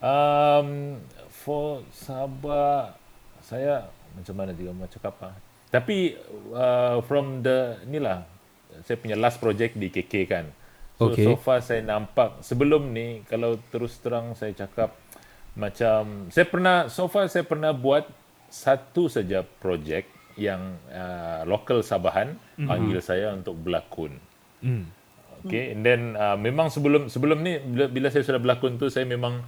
um, 0.00 1.00
for 1.28 1.84
Sabah 1.92 2.96
saya 3.44 3.88
macam 4.12 4.34
mana 4.36 4.52
juga 4.52 4.76
mau 4.76 4.88
cakap 4.88 5.16
apa. 5.20 5.30
Tapi 5.68 6.16
uh, 6.52 7.00
from 7.04 7.40
the 7.44 7.80
ni 7.88 8.00
lah 8.00 8.24
saya 8.84 8.96
punya 9.00 9.16
last 9.16 9.40
project 9.40 9.76
di 9.76 9.88
KK 9.88 10.14
kan. 10.28 10.46
So 10.98 11.14
Okay. 11.14 11.24
so 11.24 11.38
far 11.38 11.62
saya 11.62 11.78
nampak 11.80 12.42
sebelum 12.42 12.90
ni 12.90 13.22
kalau 13.30 13.54
terus 13.70 13.96
terang 14.02 14.34
saya 14.34 14.50
cakap 14.52 14.98
macam 15.54 16.26
saya 16.28 16.44
pernah 16.44 16.90
so 16.90 17.06
far 17.06 17.30
saya 17.30 17.46
pernah 17.46 17.70
buat 17.70 18.04
satu 18.50 19.06
saja 19.06 19.46
projek 19.62 20.17
yang 20.38 20.62
uh, 20.88 21.42
local 21.44 21.82
Sabahan 21.82 22.38
panggil 22.56 22.98
saya 23.00 23.34
untuk 23.34 23.58
berlakon. 23.58 24.14
Hmm. 24.60 24.86
Okay, 25.40 25.70
and 25.70 25.82
then 25.82 26.14
uh, 26.14 26.34
memang 26.34 26.66
sebelum 26.66 27.06
sebelum 27.06 27.38
ni 27.40 27.58
bila, 27.60 27.86
bila 27.86 28.08
saya 28.08 28.22
sudah 28.22 28.38
berlakon 28.38 28.74
tu 28.74 28.86
saya 28.86 29.02
memang 29.04 29.42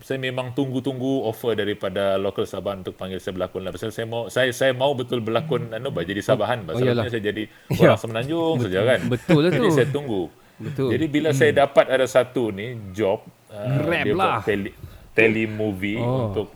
saya 0.00 0.18
memang 0.18 0.52
tunggu-tunggu 0.52 1.22
offer 1.22 1.54
daripada 1.54 2.16
local 2.16 2.44
Sabah 2.44 2.74
untuk 2.74 2.92
panggil 2.94 3.16
saya 3.16 3.32
berlakon 3.32 3.62
lah. 3.62 3.70
Pasal 3.70 3.88
saya 3.88 4.04
mau 4.04 4.26
saya 4.26 4.50
saya 4.50 4.72
mau 4.72 4.92
betul 4.92 5.20
berlakon 5.20 5.70
anu 5.70 5.88
bah, 5.88 6.02
jadi 6.02 6.18
Sabahan. 6.20 6.64
oh, 6.64 6.72
Pasal 6.72 6.86
yalah. 6.90 7.04
saya 7.06 7.22
jadi 7.22 7.44
orang 7.80 7.96
Semenanjung 7.96 8.58
saja 8.60 8.80
kan. 8.82 9.00
betul 9.06 9.40
lah 9.40 9.50
Jadi 9.50 9.60
tu. 9.62 9.72
saya 9.72 9.88
tunggu. 9.88 10.22
Betul. 10.54 10.88
Jadi 10.88 11.04
bila 11.06 11.30
saya 11.30 11.52
dapat 11.52 11.86
ada 11.88 12.06
satu 12.06 12.48
ni 12.48 12.66
job 12.90 13.22
uh, 13.50 13.66
Grab 13.76 14.04
dia 14.04 14.14
lah. 14.14 14.38
buat 14.38 14.46
tele, 14.46 14.70
tele 15.12 15.44
movie 15.46 15.98
Oh. 15.98 16.30
untuk 16.30 16.46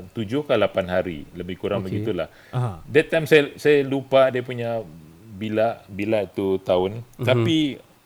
uh, 0.00 0.08
tujuh 0.16 0.48
ke 0.48 0.56
lapan 0.56 0.86
hari 0.88 1.28
lebih 1.36 1.60
kurang 1.60 1.84
Okay. 1.84 2.00
begitulah. 2.00 2.32
Aha. 2.50 2.80
That 2.88 3.12
time 3.12 3.28
saya 3.28 3.52
saya 3.60 3.84
lupa 3.84 4.32
dia 4.32 4.40
punya 4.40 4.80
bila 5.36 5.84
bila 5.86 6.24
tu 6.24 6.56
tahun. 6.60 7.04
Mhm. 7.20 7.24
Tapi 7.28 7.58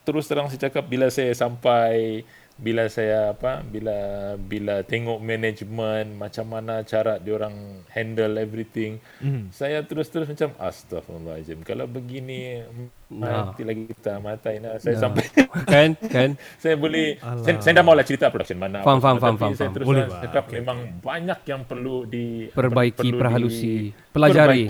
terus 0.05 0.27
terang 0.29 0.51
saya 0.51 0.69
cakap 0.69 0.85
bila 0.85 1.09
saya 1.09 1.33
sampai 1.33 2.23
bila 2.57 2.87
saya 2.87 3.35
apa 3.35 3.61
bila 3.61 3.99
bila 4.39 4.81
tengok 4.81 5.19
management 5.19 6.15
macam 6.15 6.47
mana 6.49 6.81
cara 6.81 7.19
diorang 7.19 7.51
handle 7.89 8.39
everything 8.39 9.03
Mhm. 9.19 9.51
saya 9.51 9.83
terus 9.83 10.07
terus 10.07 10.25
macam 10.25 10.55
astagfirullahalazim 10.57 11.61
kalau 11.61 11.85
begini 11.85 12.63
Nah. 13.07 13.51
mati 13.51 13.63
lagi 13.63 13.87
kita 13.89 14.19
matai 14.19 14.59
nah 14.59 14.75
saya 14.77 14.95
Nah. 14.97 15.03
sampai 15.03 15.25
Kan 15.67 15.91
Kan 16.01 16.31
saya 16.57 16.75
boleh 16.75 17.19
Alah. 17.19 17.43
saya, 17.43 17.55
saya 17.61 17.73
dah 17.75 17.85
mau 17.85 17.93
lah 17.93 18.03
cerita 18.03 18.27
production 18.29 18.57
mana 18.57 18.81
Faham, 18.81 18.99
apa 18.99 19.05
faham, 19.05 19.17
semua, 19.17 19.19
faham, 19.21 19.35
tapi 19.35 19.43
faham, 19.45 19.55
saya 19.57 19.69
terus 19.71 19.87
Boleh, 19.87 20.05
cakap 20.21 20.45
Okey, 20.45 20.55
memang 20.55 20.79
banyak 20.99 21.41
yang 21.45 21.63
perlu 21.65 21.97
di 22.05 22.27
Perbaiki, 22.49 22.99
perlu 23.01 23.07
di- 23.09 23.19
perhalusi, 23.19 23.75
pelajari. 24.09 24.63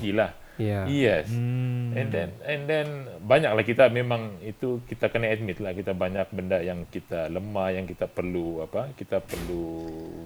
Ya 0.54 0.86
yes 0.86 1.26
Hmm. 1.28 1.90
and 1.94 2.08
then 2.10 2.28
and 2.46 2.62
then 2.64 2.86
banyaklah 3.20 3.62
kita 3.62 3.90
memang 3.90 4.38
itu 4.38 4.78
kita 4.86 5.10
kena 5.10 5.26
admit 5.26 5.58
lah 5.58 5.70
kita 5.70 5.90
banyak 5.90 6.30
benda 6.30 6.62
yang 6.62 6.86
kita 6.86 7.26
lemah 7.26 7.74
yang 7.74 7.86
kita 7.86 8.06
perlu 8.06 8.62
apa 8.62 8.94
kita 8.94 9.18
perlu 9.18 9.66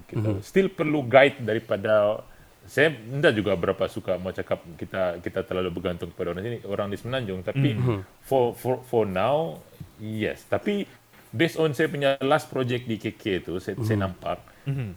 kita 0.05 0.29
Mhm. 0.37 0.45
still 0.45 0.69
perlu 0.69 1.01
guide 1.03 1.41
daripada 1.41 2.21
saya 2.69 2.93
tidak 2.93 3.33
juga 3.33 3.57
berapa 3.57 3.89
suka 3.89 4.21
mau 4.21 4.29
cakap 4.29 4.61
kita 4.77 5.25
kita 5.25 5.41
terlalu 5.43 5.73
bergantung 5.73 6.13
pada 6.13 6.37
orang 6.37 6.45
sini 6.45 6.59
orang 6.69 6.93
di 6.93 6.97
Semenanjung 7.01 7.41
tapi 7.41 7.73
Mhm. 7.73 7.99
for 8.21 8.53
for 8.53 8.85
for 8.85 9.09
now 9.09 9.57
yes 9.97 10.45
tapi 10.45 10.85
based 11.31 11.57
on 11.57 11.73
saya 11.73 11.87
punya 11.87 12.17
last 12.21 12.49
project 12.49 12.85
di 12.85 12.97
KK 12.97 13.23
tu 13.43 13.57
saya, 13.59 13.77
saya 13.81 13.99
nampak 14.01 14.39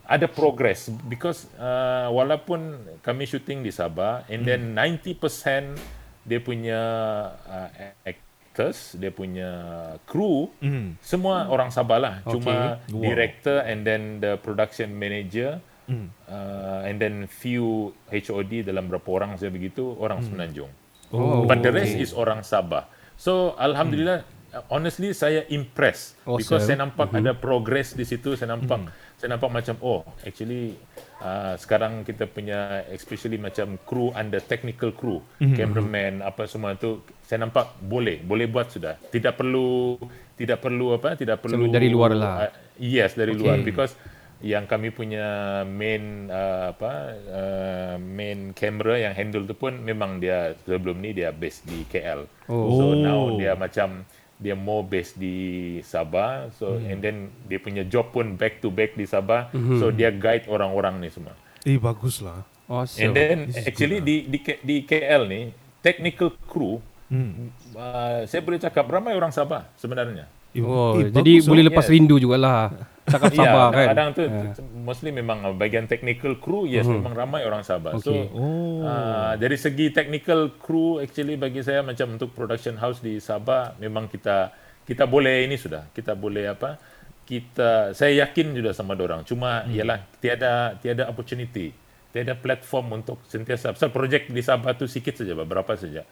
ada 0.04 0.28
progress 0.28 0.92
because 1.08 1.48
uh, 1.56 2.12
walaupun 2.12 2.76
kami 3.00 3.24
shooting 3.24 3.64
di 3.64 3.72
Sabah 3.72 4.20
and 4.28 4.44
then 4.44 4.76
90% 4.76 5.16
dia 6.22 6.38
punya 6.38 6.80
uh, 7.34 7.68
actors 8.04 8.92
dia 8.94 9.08
punya 9.08 9.50
crew 10.04 10.52
Hmm. 10.60 11.00
semua 11.00 11.48
orang 11.48 11.72
Sabah 11.72 11.96
lah 11.96 12.14
Okay. 12.20 12.36
cuma 12.36 12.54
Wow. 12.92 13.00
director 13.00 13.64
and 13.64 13.80
then 13.80 14.20
the 14.20 14.36
production 14.38 14.92
manager 14.92 15.56
Hmm. 15.88 16.12
uh, 16.28 16.84
and 16.84 17.00
then 17.00 17.24
few 17.26 17.90
HOD 18.06 18.62
dalam 18.62 18.86
berapa 18.86 19.08
orang 19.08 19.34
saya 19.34 19.48
begitu 19.48 19.96
orang 19.96 20.20
Semenanjung 20.20 20.68
Oh, 21.12 21.44
but 21.44 21.60
the 21.60 21.68
rest 21.68 21.96
okay. 21.96 22.04
is 22.04 22.12
orang 22.12 22.44
Sabah 22.44 22.86
so 23.16 23.56
alhamdulillah 23.56 24.20
uh, 24.20 24.31
honestly 24.68 25.12
saya 25.12 25.48
impressed 25.48 26.18
because 26.26 26.60
Awesome. 26.60 26.66
saya 26.66 26.76
nampak 26.78 27.08
ada 27.10 27.32
progress 27.32 27.92
di 27.92 28.02
situ 28.02 28.34
saya 28.34 28.52
nampak 28.52 28.84
saya 29.16 29.32
nampak 29.32 29.48
macam 29.48 29.74
oh 29.80 30.02
actually 30.20 30.76
uh, 31.18 31.54
sekarang 31.54 32.02
kita 32.02 32.26
punya 32.26 32.58
especially 32.88 33.36
macam 33.36 33.80
crew 33.82 34.12
under 34.12 34.40
technical 34.40 34.92
crew 34.92 35.22
cameraman 35.38 36.20
apa 36.20 36.44
semua 36.44 36.74
tu 36.74 37.00
saya 37.22 37.40
nampak 37.40 37.80
boleh 37.80 38.20
boleh 38.20 38.44
buat 38.44 38.68
sudah 38.68 39.00
tidak 39.08 39.34
perlu 39.34 39.96
tidak 40.34 40.58
perlu 40.58 40.92
apa 40.92 41.14
tidak 41.14 41.38
perlu 41.38 41.68
dari 41.68 41.88
luar 41.88 42.10
lah. 42.12 42.32
uh, 42.42 42.50
yes 42.76 43.14
dari 43.14 43.32
Okay. 43.32 43.40
luar 43.40 43.56
because 43.60 43.94
yang 44.42 44.66
kami 44.66 44.90
punya 44.90 45.22
main 45.62 46.26
uh, 46.26 46.74
apa 46.74 46.92
uh, 47.30 47.94
main 47.96 48.50
camera 48.52 48.98
yang 48.98 49.14
handle 49.14 49.46
tu 49.46 49.54
pun 49.54 49.70
memang 49.78 50.18
dia 50.18 50.58
sebelum 50.60 50.98
ni 50.98 51.14
dia 51.14 51.30
base 51.30 51.62
di 51.62 51.86
KL. 51.86 52.26
Oh. 52.50 52.74
So 52.74 52.84
Oh. 52.90 52.98
now 52.98 53.20
dia 53.38 53.54
macam 53.54 54.02
dia 54.42 54.58
more 54.58 54.82
base 54.82 55.14
di 55.14 55.36
Sabah. 55.86 56.50
So 56.58 56.74
and 56.76 56.98
then 56.98 57.30
dia 57.46 57.62
punya 57.62 57.86
job 57.86 58.10
pun 58.10 58.34
back 58.34 58.58
to 58.58 58.74
back 58.74 58.98
di 58.98 59.06
Sabah. 59.06 59.54
So 59.78 59.94
dia 59.94 60.10
guide 60.10 60.50
orang-orang 60.50 60.98
ni 60.98 61.08
semua. 61.08 61.38
Eh 61.62 61.78
bagus 61.78 62.18
lah. 62.18 62.42
Awesome 62.66 62.98
And 62.98 63.10
then 63.14 63.36
This 63.46 63.62
is 63.62 63.66
actually 63.70 63.98
good 64.02 64.08
di 64.08 64.16
di 64.26 64.38
di 64.66 64.76
KL 64.82 65.30
ni 65.30 65.54
technical 65.82 66.34
crew 66.50 66.82
Hmm. 67.12 67.52
uh, 67.76 68.24
saya 68.24 68.40
boleh 68.40 68.56
cakap 68.56 68.88
ramai 68.88 69.12
orang 69.12 69.28
Sabah 69.28 69.68
sebenarnya. 69.76 70.24
Oh, 70.60 71.00
eh, 71.00 71.08
jadi 71.08 71.32
bagus, 71.40 71.48
boleh 71.48 71.62
oh. 71.64 71.68
lepas 71.72 71.84
Yes. 71.88 71.92
rindu 71.96 72.16
jugalah. 72.20 72.92
Cakap 73.02 73.34
Sabah 73.34 73.66
ya, 73.66 73.74
kan. 73.74 73.86
kadang 73.90 74.08
tu 74.14 74.22
Ya. 74.22 74.54
mostly 74.78 75.10
memang 75.10 75.42
bagian 75.58 75.90
technical 75.90 76.38
crew 76.38 76.70
yes 76.70 76.86
memang 76.86 77.16
ramai 77.16 77.42
orang 77.42 77.66
Sabah. 77.66 77.98
Okay. 77.98 78.04
So 78.06 78.12
Oh. 78.30 78.84
uh, 78.84 79.34
dari 79.34 79.58
segi 79.58 79.90
technical 79.90 80.54
crew 80.54 81.02
actually 81.02 81.34
bagi 81.34 81.66
saya 81.66 81.82
macam 81.82 82.14
untuk 82.14 82.30
production 82.30 82.78
house 82.78 83.02
di 83.02 83.18
Sabah 83.18 83.74
memang 83.80 84.06
kita 84.06 84.54
kita 84.86 85.08
boleh 85.08 85.46
ini 85.46 85.58
sudah. 85.58 85.90
Kita 85.90 86.14
boleh 86.14 86.52
apa? 86.54 86.78
Kita 87.26 87.90
saya 87.90 88.22
yakin 88.22 88.54
sudah 88.54 88.70
sama 88.70 88.94
orang. 88.94 89.26
Cuma 89.26 89.66
ialah 89.66 89.98
tiada 90.22 90.78
tiada 90.78 91.10
opportunity. 91.10 91.74
Tiada 92.12 92.36
platform 92.36 93.02
untuk 93.02 93.24
sentiasa. 93.24 93.72
Pasal 93.72 93.88
projek 93.88 94.28
di 94.28 94.44
Sabah 94.44 94.76
tu 94.76 94.84
sikit 94.84 95.16
saja, 95.16 95.32
berapa 95.32 95.72
saja. 95.74 96.04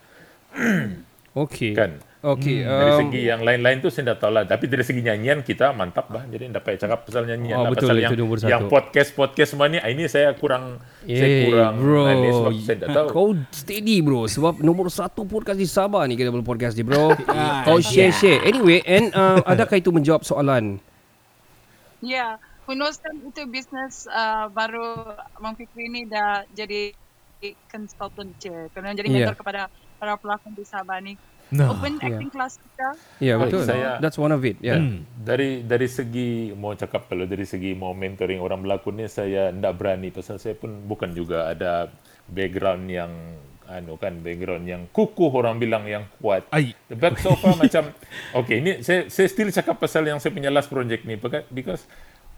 Okay. 1.31 1.73
Kan? 1.79 2.03
Okay. 2.21 2.67
Dari 2.67 2.91
um, 2.93 2.99
segi 3.01 3.21
yang 3.33 3.41
lain-lain 3.41 3.81
tu 3.81 3.89
saya 3.89 4.13
tak 4.13 4.27
tahu 4.27 4.35
lah. 4.37 4.45
Tapi 4.45 4.69
dari 4.69 4.85
segi 4.85 5.01
nyanyian 5.01 5.41
kita 5.41 5.73
mantap 5.73 6.11
bah. 6.13 6.27
Jadi 6.29 6.53
tak 6.53 6.69
payah 6.69 6.79
cakap 6.85 6.99
pasal 7.09 7.25
nyanyian 7.25 7.57
Oh, 7.57 7.63
lah. 7.65 7.71
betul, 7.73 7.89
pasal 7.89 7.97
itu 7.97 8.05
yang, 8.05 8.21
nombor 8.21 8.37
satu. 8.37 8.51
yang 8.51 8.63
podcast-podcast 8.69 9.49
semua 9.55 9.67
ni, 9.73 9.79
ah, 9.81 9.89
ini 9.89 10.05
saya 10.05 10.35
kurang 10.37 10.83
saya 11.07 11.25
Eh 11.25 11.49
kurang 11.49 11.75
bro 11.81 12.03
ah, 12.05 12.13
ni 12.13 12.29
sebab 12.29 12.53
saya 12.61 12.77
tak 12.77 12.91
tahu. 12.93 13.07
Kau 13.17 13.29
steady 13.55 13.97
bro 14.05 14.29
Sebab 14.29 14.61
nombor 14.61 14.93
satu 14.93 15.25
podcast 15.25 15.57
di 15.57 15.65
Sabah 15.65 16.05
ni 16.05 16.19
Kita 16.19 16.29
boleh 16.29 16.45
podcast 16.45 16.77
ni 16.77 16.85
bro 16.85 17.15
Kau 17.67 17.79
share-share 17.81 18.45
Anyway 18.45 18.85
And 18.85 19.15
uh, 19.17 19.41
adakah 19.57 19.81
itu 19.81 19.89
menjawab 19.89 20.21
soalan 20.21 20.77
Yeah, 22.01 22.37
who 22.65 22.77
knows 22.77 22.97
kan 22.97 23.13
itu 23.17 23.45
bisnes 23.45 24.09
uh, 24.09 24.49
baru 24.49 25.17
Mang 25.37 25.53
Fikri 25.53 25.89
ni 25.89 26.09
dah 26.09 26.49
jadi 26.53 26.97
consultant 27.69 28.33
je. 28.37 28.69
Kerana 28.73 28.93
jadi 28.93 29.09
Yeah. 29.09 29.17
mentor 29.29 29.37
kepada 29.37 29.61
para 30.01 30.17
pelakon 30.17 30.57
di 30.57 30.65
Sabah 30.65 30.97
ni. 30.99 31.15
Nah. 31.51 31.67
open 31.69 31.99
Yeah. 31.99 32.15
acting 32.15 32.31
class 32.31 32.57
kita. 32.57 32.89
Ya, 33.19 33.35
Baik, 33.35 33.51
betul. 33.51 33.63
saya- 33.67 33.99
That's 33.99 34.15
one 34.17 34.31
of 34.31 34.39
it. 34.41 34.57
Ya. 34.61 34.79
Hmm. 34.79 35.03
dari 35.13 35.61
dari 35.61 35.85
segi 35.85 36.31
mau 36.53 36.73
cakap 36.73 37.05
kalau 37.05 37.27
dari 37.27 37.43
segi 37.43 37.75
mau 37.75 37.91
mentoring 37.93 38.39
orang 38.39 38.63
berlakon 38.63 38.97
ni 38.97 39.07
saya 39.07 39.51
tidak 39.51 39.75
berani 39.75 40.09
pasal 40.09 40.39
saya 40.39 40.55
pun 40.55 40.87
bukan 40.87 41.11
juga 41.11 41.47
ada 41.47 41.91
background 42.25 42.87
yang 42.87 43.11
anu 43.67 43.95
kan 43.95 44.15
background 44.17 44.63
yang 44.65 44.87
kukuh 44.89 45.31
orang 45.33 45.59
bilang 45.59 45.83
yang 45.85 46.07
kuat. 46.17 46.47
Ai. 46.49 46.71
But 46.89 47.19
so 47.19 47.35
far 47.35 47.59
macam 47.61 47.91
okay 48.33 48.59
ini 48.59 48.81
saya 48.81 49.07
saya 49.07 49.27
still 49.27 49.51
cakap 49.51 49.77
pasal 49.77 50.03
yang 50.05 50.17
saya 50.17 50.31
punya 50.31 50.49
last 50.49 50.67
project 50.67 51.03
ni 51.03 51.15
beca- 51.15 51.47
because 51.49 51.83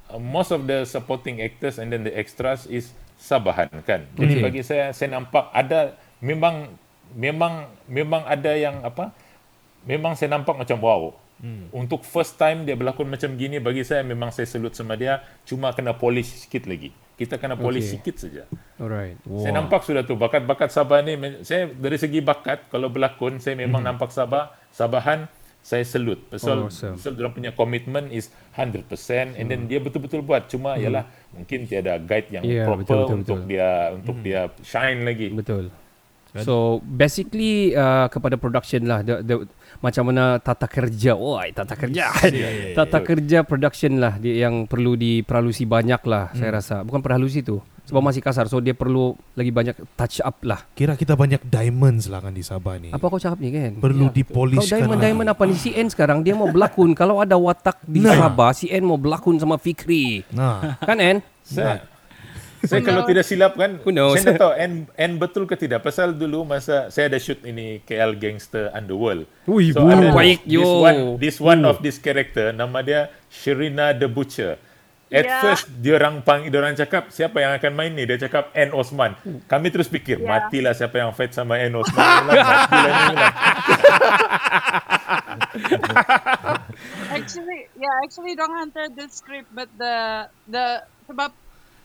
uh, 0.09 0.17
most 0.17 0.49
of 0.51 0.65
the 0.65 0.85
supporting 0.85 1.37
actors 1.39 1.77
and 1.77 1.89
then 1.89 2.01
the 2.01 2.13
extras 2.13 2.65
is 2.67 2.97
Sabahan 3.15 3.69
kan. 3.83 4.09
Jadi 4.15 4.35
Okay. 4.35 4.43
bagi 4.43 4.63
saya 4.63 4.91
saya 4.91 5.13
nampak 5.13 5.47
ada 5.49 5.95
memang 6.19 6.81
memang 7.15 7.69
memang 7.87 8.23
ada 8.25 8.53
yang 8.53 8.81
apa 8.83 9.13
memang 9.85 10.15
saya 10.15 10.33
nampak 10.33 10.55
macam 10.57 10.79
wow. 10.79 11.03
Hmm. 11.43 11.67
Untuk 11.75 12.07
first 12.07 12.39
time 12.39 12.63
dia 12.63 12.79
berlakon 12.79 13.11
macam 13.11 13.35
gini 13.35 13.59
bagi 13.59 13.83
saya 13.83 14.07
memang 14.07 14.31
saya 14.31 14.47
salute 14.47 14.79
sama 14.79 14.95
dia 14.95 15.19
cuma 15.43 15.75
kena 15.75 15.91
polish 15.91 16.47
sikit 16.47 16.71
lagi. 16.71 16.95
Kita 17.19 17.35
kena 17.35 17.59
polish 17.59 17.91
Okay. 17.91 17.95
sikit 17.99 18.17
saja. 18.19 18.43
Alright. 18.79 19.19
Saya 19.27 19.51
nampak 19.53 19.83
sudah 19.83 20.07
tu 20.07 20.15
bakat-bakat 20.15 20.71
Sabah 20.71 21.03
ni 21.03 21.19
saya 21.43 21.67
dari 21.67 21.99
segi 21.99 22.23
bakat 22.23 22.71
kalau 22.71 22.95
berlakon 22.95 23.43
saya 23.43 23.59
memang 23.59 23.83
nampak 23.83 24.15
Sabah 24.15 24.55
Sabahan 24.71 25.27
saya 25.63 25.83
salute. 25.83 26.23
Pasal 26.31 26.71
Awesome. 26.71 26.95
pasal 26.99 27.13
dia 27.19 27.31
punya 27.31 27.51
commitment 27.55 28.11
is 28.11 28.31
100% 28.55 28.87
and 29.35 29.47
then 29.47 29.67
dia 29.67 29.79
betul-betul 29.79 30.23
buat 30.23 30.47
cuma 30.47 30.75
ialah 30.79 31.07
mungkin 31.35 31.67
tiada 31.67 31.99
guide 31.99 32.29
yang 32.35 32.43
Yeah, 32.47 32.67
proper 32.71 32.83
betul, 32.87 32.99
betul, 33.03 33.17
untuk 33.19 33.39
betul. 33.43 33.51
dia 33.51 33.69
untuk 33.95 34.17
dia 34.23 34.41
shine 34.63 35.01
lagi. 35.03 35.29
Betul. 35.35 35.75
So 36.41 36.81
basically 36.81 37.77
uh, 37.77 38.09
kepada 38.09 38.41
production 38.41 38.89
lah 38.89 39.05
the, 39.05 39.21
the, 39.21 39.45
macam 39.85 40.09
mana 40.09 40.41
tata 40.41 40.65
kerja. 40.65 41.13
Woi, 41.13 41.53
tata 41.53 41.77
kerja. 41.77 42.09
tata 42.79 43.05
kerja 43.05 43.45
production 43.45 44.01
lah 44.01 44.17
dia 44.17 44.49
yang 44.49 44.65
perlu 44.65 44.97
diperalusi 44.97 45.69
banyak 45.69 46.01
lah 46.09 46.33
saya 46.33 46.57
rasa. 46.57 46.81
Bukan 46.89 47.05
perhalusi 47.05 47.45
tu. 47.45 47.61
Sebab 47.83 47.99
masih 47.99 48.23
kasar 48.25 48.47
so 48.47 48.63
dia 48.63 48.73
perlu 48.73 49.13
lagi 49.37 49.53
banyak 49.53 49.77
touch 49.99 50.23
up 50.25 50.41
lah. 50.47 50.65
Kira 50.73 50.97
kita 50.97 51.19
banyak 51.19 51.45
diamonds 51.45 52.09
lah 52.09 52.23
kan 52.25 52.33
di 52.33 52.41
Sabah 52.41 52.81
ni. 52.81 52.95
Apa 52.95 53.11
kau 53.11 53.21
cakap 53.21 53.37
ni 53.43 53.53
kan? 53.53 53.77
Perlu 53.83 54.09
Kau 54.09 54.15
dipolishkan. 54.17 54.87
diamond 54.87 54.97
lagi. 55.03 55.05
diamond 55.11 55.29
apa 55.35 55.43
ni 55.45 55.57
si 55.59 55.71
N 55.77 55.91
sekarang 55.93 56.25
dia 56.25 56.33
mau 56.33 56.49
berlakon 56.49 56.97
kalau 56.97 57.21
ada 57.21 57.37
watak 57.37 57.83
di 57.85 58.01
Nah. 58.01 58.17
Sabah 58.17 58.57
si 58.57 58.73
N 58.73 58.87
mau 58.89 58.97
berlakon 58.97 59.37
sama 59.37 59.61
Fikri. 59.61 60.25
Nah. 60.33 60.81
Kan 60.81 60.97
N? 60.97 61.19
Saya, 62.63 62.79
saya 62.79 62.81
kalau 62.87 63.03
tidak 63.03 63.27
silap 63.27 63.53
kan, 63.59 63.83
Who 63.83 63.91
knows? 63.91 64.17
saya 64.17 64.35
tak 64.35 64.39
tahu 64.39 64.53
and, 64.63 64.75
and 64.95 65.19
betul 65.19 65.45
ke 65.45 65.59
tidak. 65.59 65.83
Pasal 65.83 66.15
dulu 66.15 66.47
masa 66.47 66.89
saya 66.89 67.11
ada 67.11 67.19
shoot 67.19 67.43
ini 67.43 67.83
KL 67.83 68.15
Gangster 68.15 68.71
Underworld. 68.71 69.27
Ui, 69.51 69.75
so 69.75 69.83
bu, 69.83 69.91
ada 69.91 70.15
baik, 70.15 70.47
this 70.47 70.63
yo. 70.63 70.79
one, 70.79 71.01
this 71.19 71.37
one 71.43 71.63
of 71.67 71.83
this 71.83 71.99
character 71.99 72.55
nama 72.55 72.79
dia 72.81 73.01
Sherina 73.27 73.91
the 73.91 74.07
Butcher. 74.07 74.55
At 75.13 75.29
Yeah. 75.29 75.45
first 75.45 75.69
dia 75.85 76.01
orang 76.01 76.25
pang 76.25 76.49
dia 76.49 76.57
orang 76.57 76.73
cakap 76.73 77.13
siapa 77.13 77.37
yang 77.37 77.53
akan 77.53 77.77
main 77.77 77.93
ni? 77.93 78.09
Dia 78.09 78.17
cakap 78.17 78.49
N 78.57 78.73
Osman. 78.73 79.13
Kami 79.45 79.69
terus 79.69 79.85
fikir 79.85 80.17
Yeah. 80.17 80.49
matilah 80.49 80.73
siapa 80.73 80.97
yang 80.97 81.13
fight 81.13 81.37
sama 81.37 81.61
N 81.61 81.77
Osman. 81.77 82.09
Matilah. 82.25 83.13
Actually, 87.13 87.69
yeah, 87.77 87.93
actually 88.03 88.33
don't 88.33 88.57
enter 88.57 88.89
the 88.89 89.05
script, 89.09 89.49
but 89.53 89.69
the 89.77 90.27
the 90.49 90.81
sebab 91.05 91.31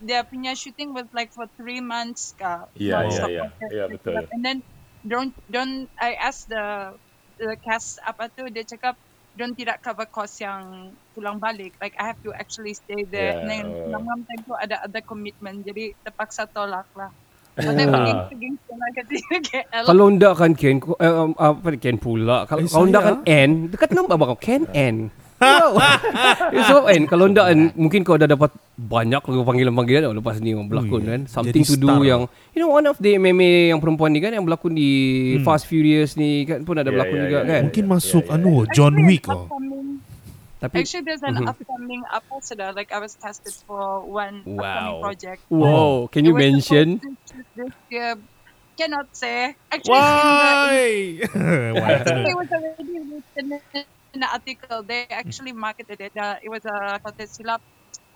dia 0.01 0.21
punya 0.25 0.53
shooting 0.53 0.93
was 0.93 1.09
like 1.13 1.33
for 1.33 1.49
three 1.57 1.81
months 1.81 2.33
ka. 2.37 2.69
Yeah, 2.77 3.07
yeah, 3.09 3.27
yeah. 3.27 3.49
proses. 3.49 3.71
Yeah, 3.73 3.87
betul. 3.89 4.13
And 4.29 4.41
then 4.45 4.57
don't 5.05 5.33
don't 5.49 5.89
I 5.97 6.17
asked 6.17 6.49
the 6.49 6.93
the 7.41 7.57
cast 7.65 7.97
apa 8.05 8.29
tu 8.33 8.49
dia 8.53 8.65
cakap 8.65 8.97
don't 9.37 9.53
tidak 9.53 9.81
cover 9.85 10.09
cost 10.09 10.41
yang 10.41 10.93
pulang 11.13 11.37
balik. 11.37 11.77
Like 11.81 11.93
I 12.01 12.09
have 12.09 12.19
to 12.25 12.33
actually 12.33 12.73
stay 12.73 13.05
there. 13.09 13.37
Yeah, 13.37 13.41
And 13.41 13.47
then 13.49 13.65
malam 13.93 14.25
time 14.25 14.41
tu 14.45 14.53
ada 14.57 14.81
ada 14.81 14.99
commitment. 15.05 15.65
Jadi 15.65 15.93
terpaksa 16.01 16.49
tolak 16.49 16.89
lah. 16.97 17.13
Lah. 17.57 18.29
Kalau 19.89 20.13
ndak 20.13 20.33
kan 20.37 20.53
Ken 20.53 20.77
eh, 20.77 21.09
um, 21.09 21.33
apa 21.41 21.73
Ken 21.81 21.97
pula. 21.97 22.45
Kalau 22.45 22.61
Eh, 22.61 22.69
kalau 22.69 22.85
ndak 22.85 23.01
kan 23.01 23.17
N, 23.25 23.73
dekat 23.73 23.97
nama 23.97 24.13
abang 24.13 24.37
Ken 24.37 24.69
N. 24.77 25.09
Wow. 25.37 25.77
So 26.69 26.89
N 26.89 27.05
kalau 27.05 27.29
ndak 27.29 27.45
N, 27.53 27.59
mungkin 27.77 28.01
kau 28.01 28.17
dah 28.17 28.25
dapat 28.25 28.49
banyak 28.73 29.21
lagi 29.21 29.37
panggilan-panggilan 29.45 30.01
tau 30.09 30.13
lepas 30.17 30.41
ni 30.41 30.57
orang 30.57 30.65
berlakon 30.65 31.01
Ui, 31.01 31.05
kan. 31.05 31.21
Something 31.29 31.61
jadi 31.61 31.69
to 31.69 31.75
do 31.77 31.93
yang 32.01 32.21
you 32.53 32.59
know 32.59 32.73
one 32.73 32.85
of 32.85 32.97
the 32.97 33.13
MMA 33.15 33.69
yang 33.69 33.77
perempuan 33.77 34.13
ni 34.13 34.19
kan 34.19 34.33
yang 34.33 34.45
berlakon 34.45 34.73
di 34.73 34.89
Fast 35.45 35.69
Furious 35.69 36.17
ni 36.17 36.45
kan 36.45 36.65
pun 36.65 36.77
ada 36.77 36.89
Yeah, 36.89 36.93
berlakon 36.93 37.17
yeah, 37.17 37.25
juga 37.25 37.37
yeah, 37.37 37.49
kan. 37.49 37.61
Mungkin 37.69 37.85
yeah, 37.85 37.93
masuk 37.93 38.23
yeah, 38.25 38.33
anu 38.33 38.49
yeah. 38.49 38.73
John 38.73 38.93
Actually, 38.93 39.07
Wick 39.07 39.25
oh. 39.27 39.33
upcoming 39.45 39.85
Tapi 40.57 40.73
Actually, 40.81 41.05
there's 41.05 41.21
an 41.21 41.37
Mhm. 41.37 41.53
upcoming 41.53 42.01
ambassador. 42.09 42.73
Like 42.73 42.89
I 42.89 42.97
was 42.97 43.13
tested 43.13 43.53
for 43.61 44.01
one 44.01 44.41
upcoming 44.41 44.57
Wow. 44.57 45.05
project. 45.05 45.41
wow, 45.53 46.09
can 46.09 46.25
you 46.25 46.33
It 46.33 46.41
mention? 46.41 46.97
This 47.53 47.77
year. 47.93 48.17
Cannot 48.73 49.09
say. 49.13 49.53
Actually, 49.69 50.01
in 50.01 50.01
the, 51.33 51.77
Why? 51.77 51.89
actually 51.93 52.29
it 52.29 52.37
was 52.37 52.49
already 52.49 52.93
written 53.05 53.45
in 54.17 54.25
the 54.25 54.29
article. 54.33 54.81
They 54.81 55.05
actually 55.13 55.53
marketed 55.53 56.01
it. 56.01 56.13
Uh, 56.17 56.41
it 56.41 56.49
was 56.49 56.65
a 56.65 56.97
uh, 56.97 57.25
silap. 57.29 57.61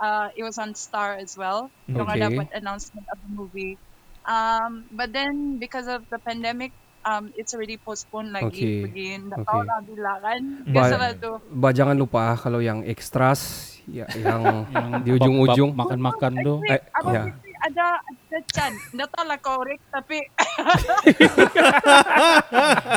Uh, 0.02 0.34
it 0.34 0.42
was 0.42 0.58
on 0.58 0.74
Star 0.74 1.14
as 1.22 1.38
well. 1.38 1.70
Yung 1.86 2.10
Okay. 2.10 2.26
dapat 2.26 2.50
announcement 2.58 3.06
of 3.14 3.22
the 3.22 3.30
movie. 3.30 3.78
Um, 4.26 4.90
but 4.90 5.14
then 5.14 5.62
because 5.62 5.86
of 5.86 6.02
the 6.10 6.18
pandemic, 6.26 6.74
um, 7.06 7.30
it's 7.38 7.54
already 7.54 7.78
postponed 7.78 8.34
Okay. 8.34 8.42
lagi. 8.50 8.66
Begin. 8.90 9.22
Okay. 9.30 9.46
Okay. 9.46 9.62
na 9.70 9.78
bilangan. 9.86 10.42
Ba-. 10.74 11.38
Ba 11.54 11.70
jangan 11.70 11.94
lupa 12.02 12.34
kalau 12.42 12.58
yang 12.58 12.82
extras 12.82 13.70
ya, 13.86 14.10
yang 14.18 14.42
Yang 14.74 14.90
di 15.06 15.10
ujung-ujung 15.22 15.78
makan-makan 15.78 16.34
tu. 16.42 16.54
Actually, 16.66 16.74
Eh, 16.74 17.14
yeah. 17.14 17.28
Ada 17.62 18.02
ada 18.02 18.38
chan. 18.50 18.74
Hindi 18.90 19.06
tahu 19.06 19.24
lah 19.24 19.38
correct 19.38 19.84
tapi 19.90 20.18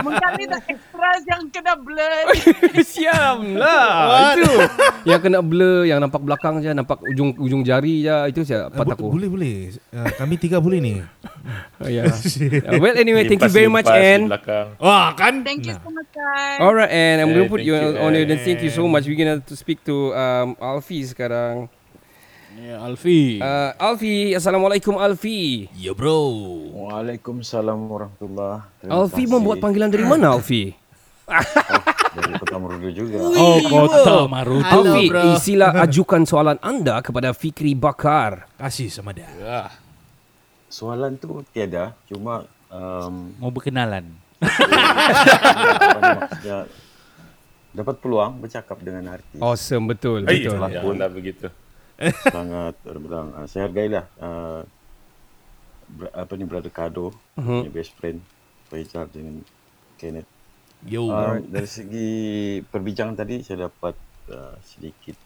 mengkali 0.00 0.44
na 0.48 0.58
extras 0.64 1.20
yang 1.26 1.42
kena 1.48 1.74
blur. 1.76 2.24
Siam 2.84 3.56
lah 3.56 4.34
Itu 4.34 4.50
Yang 5.10 5.20
kena 5.20 5.40
blur 5.40 5.84
Yang 5.84 5.98
nampak 6.00 6.20
belakang 6.22 6.54
je 6.60 6.70
Nampak 6.70 6.98
ujung 7.04 7.34
ujung 7.36 7.60
jari 7.60 8.02
je 8.02 8.16
Itu 8.30 8.40
saya 8.42 8.66
Eh, 8.66 8.72
pat 8.72 8.86
aku 8.88 9.10
Boleh 9.10 9.28
boleh. 9.28 9.56
Uh, 9.90 10.08
kami 10.14 10.34
tiga 10.36 10.58
boleh 10.58 10.78
ni. 10.80 10.94
Oh, 11.80 11.88
yeah. 11.88 12.08
Uh, 12.08 12.78
Well 12.78 12.96
anyway 12.96 13.26
Thank 13.26 13.42
you 13.42 13.52
very 13.52 13.68
much 13.68 13.86
belakang. 13.86 14.76
Wah 14.78 15.12
kan? 15.14 15.42
Thank 15.44 15.66
you 15.66 15.74
so 15.74 15.88
much 15.90 16.08
guys. 16.10 16.58
Alright 16.60 16.90
Anne 16.90 17.18
I'm 17.20 17.28
Eh, 17.30 17.34
going 17.34 17.46
to 17.46 17.52
put 17.52 17.62
you 17.62 17.74
on 17.74 18.14
Anne. 18.14 18.24
Dan 18.24 18.38
thank 18.40 18.60
you 18.62 18.70
so 18.70 18.86
much 18.86 19.04
We're 19.04 19.18
going 19.18 19.40
to 19.40 19.54
speak 19.54 19.82
to 19.84 20.14
um, 20.14 20.56
Alfie 20.58 21.04
sekarang 21.04 21.68
Ya, 22.54 22.78
Alfi. 22.86 23.42
uh, 23.42 23.74
Alfie 23.82 24.30
Assalamualaikum 24.38 24.94
Alfie 24.94 25.66
Ya 25.74 25.90
bro. 25.90 26.30
Waalaikumsalam 26.70 27.74
warahmatullahi 27.90 28.62
Alfie 28.86 29.26
membuat 29.26 29.58
panggilan 29.58 29.90
dari 29.90 30.06
mana 30.06 30.38
Alfie? 30.38 30.78
dari 32.14 32.30
Kota 32.38 32.62
Merudu 32.62 32.94
juga. 32.94 33.18
oh, 33.26 33.58
kota 33.66 34.30
Marutu. 34.30 34.70
Alfie 34.70 35.10
bro. 35.10 35.34
Sila 35.42 35.74
ajukan 35.82 36.22
soalan 36.22 36.62
anda 36.62 37.02
Kepada 37.02 37.34
Fikri 37.34 37.74
Bakar 37.74 38.46
Kasih 38.54 38.86
sama 38.86 39.10
dia. 39.10 39.26
Soalan 40.70 41.18
tu 41.18 41.42
tiada, 41.50 41.98
cuma 42.06 42.46
um, 42.70 43.34
Mau 43.42 43.50
berkenalan. 43.50 44.14
dapat 47.74 47.98
peluang 47.98 48.38
bercakap 48.38 48.78
dengan 48.78 49.18
artis. 49.18 49.42
Awesome 49.42 49.90
betul 49.90 50.22
Hey, 50.22 50.46
Betul 50.46 50.62
janganlah 50.62 51.10
begitu. 51.10 51.50
Sangat 52.26 52.74
orang 52.84 53.02
bilang 53.02 53.28
uh, 53.38 53.46
saya 53.46 53.70
hargailah 53.70 54.04
uh, 54.18 54.62
ber, 55.86 56.10
apa 56.10 56.32
ni 56.34 56.44
brother 56.44 56.72
Kado, 56.74 57.14
punya 57.38 57.70
best 57.70 57.94
friend 57.94 58.18
Faizal 58.66 59.06
dengan 59.12 59.46
Kenneth. 59.94 60.26
Yo. 60.84 61.08
Um, 61.08 61.46
dari 61.48 61.68
segi 61.70 62.08
perbincangan 62.66 63.14
tadi 63.14 63.40
saya 63.40 63.70
dapat 63.70 63.94
uh, 64.28 64.58
sedikit 64.60 65.16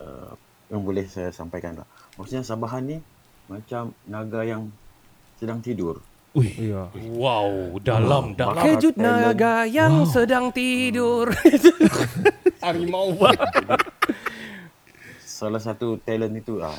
uh, 0.00 0.34
yang 0.72 0.82
boleh 0.82 1.04
saya 1.06 1.30
sampaikan 1.30 1.78
lah. 1.78 1.86
Maksudnya 2.16 2.42
Sabahan 2.42 2.82
ni 2.86 2.98
macam 3.46 3.92
naga 4.08 4.40
yang 4.42 4.72
sedang 5.36 5.60
tidur. 5.60 6.00
Ui. 6.30 6.46
Ya. 6.54 6.86
Wow, 7.18 7.82
dalam, 7.82 8.38
dalam. 8.38 8.54
Bakar 8.54 8.78
Kejut 8.78 8.94
naga 8.94 9.66
yang 9.66 10.06
sedang 10.06 10.54
tidur. 10.54 11.34
Harimau. 12.64 13.18
Salah 15.40 15.62
satu 15.64 15.96
talent 16.04 16.36
itu 16.36 16.60
ah 16.60 16.76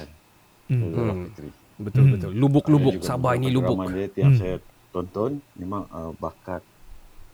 Hmm. 0.72 0.88
Saudara 0.88 1.14
Fitri. 1.28 1.50
betul 1.82 2.04
betul. 2.16 2.32
Lubuk-lubuk 2.32 2.96
Sabah 3.04 3.36
ini 3.36 3.52
lubuk. 3.52 3.76
Dia 3.92 4.08
yang 4.24 4.40
saya 4.40 4.56
tonton 4.96 5.44
memang 5.60 5.84
uh, 5.92 6.16
bakat 6.16 6.64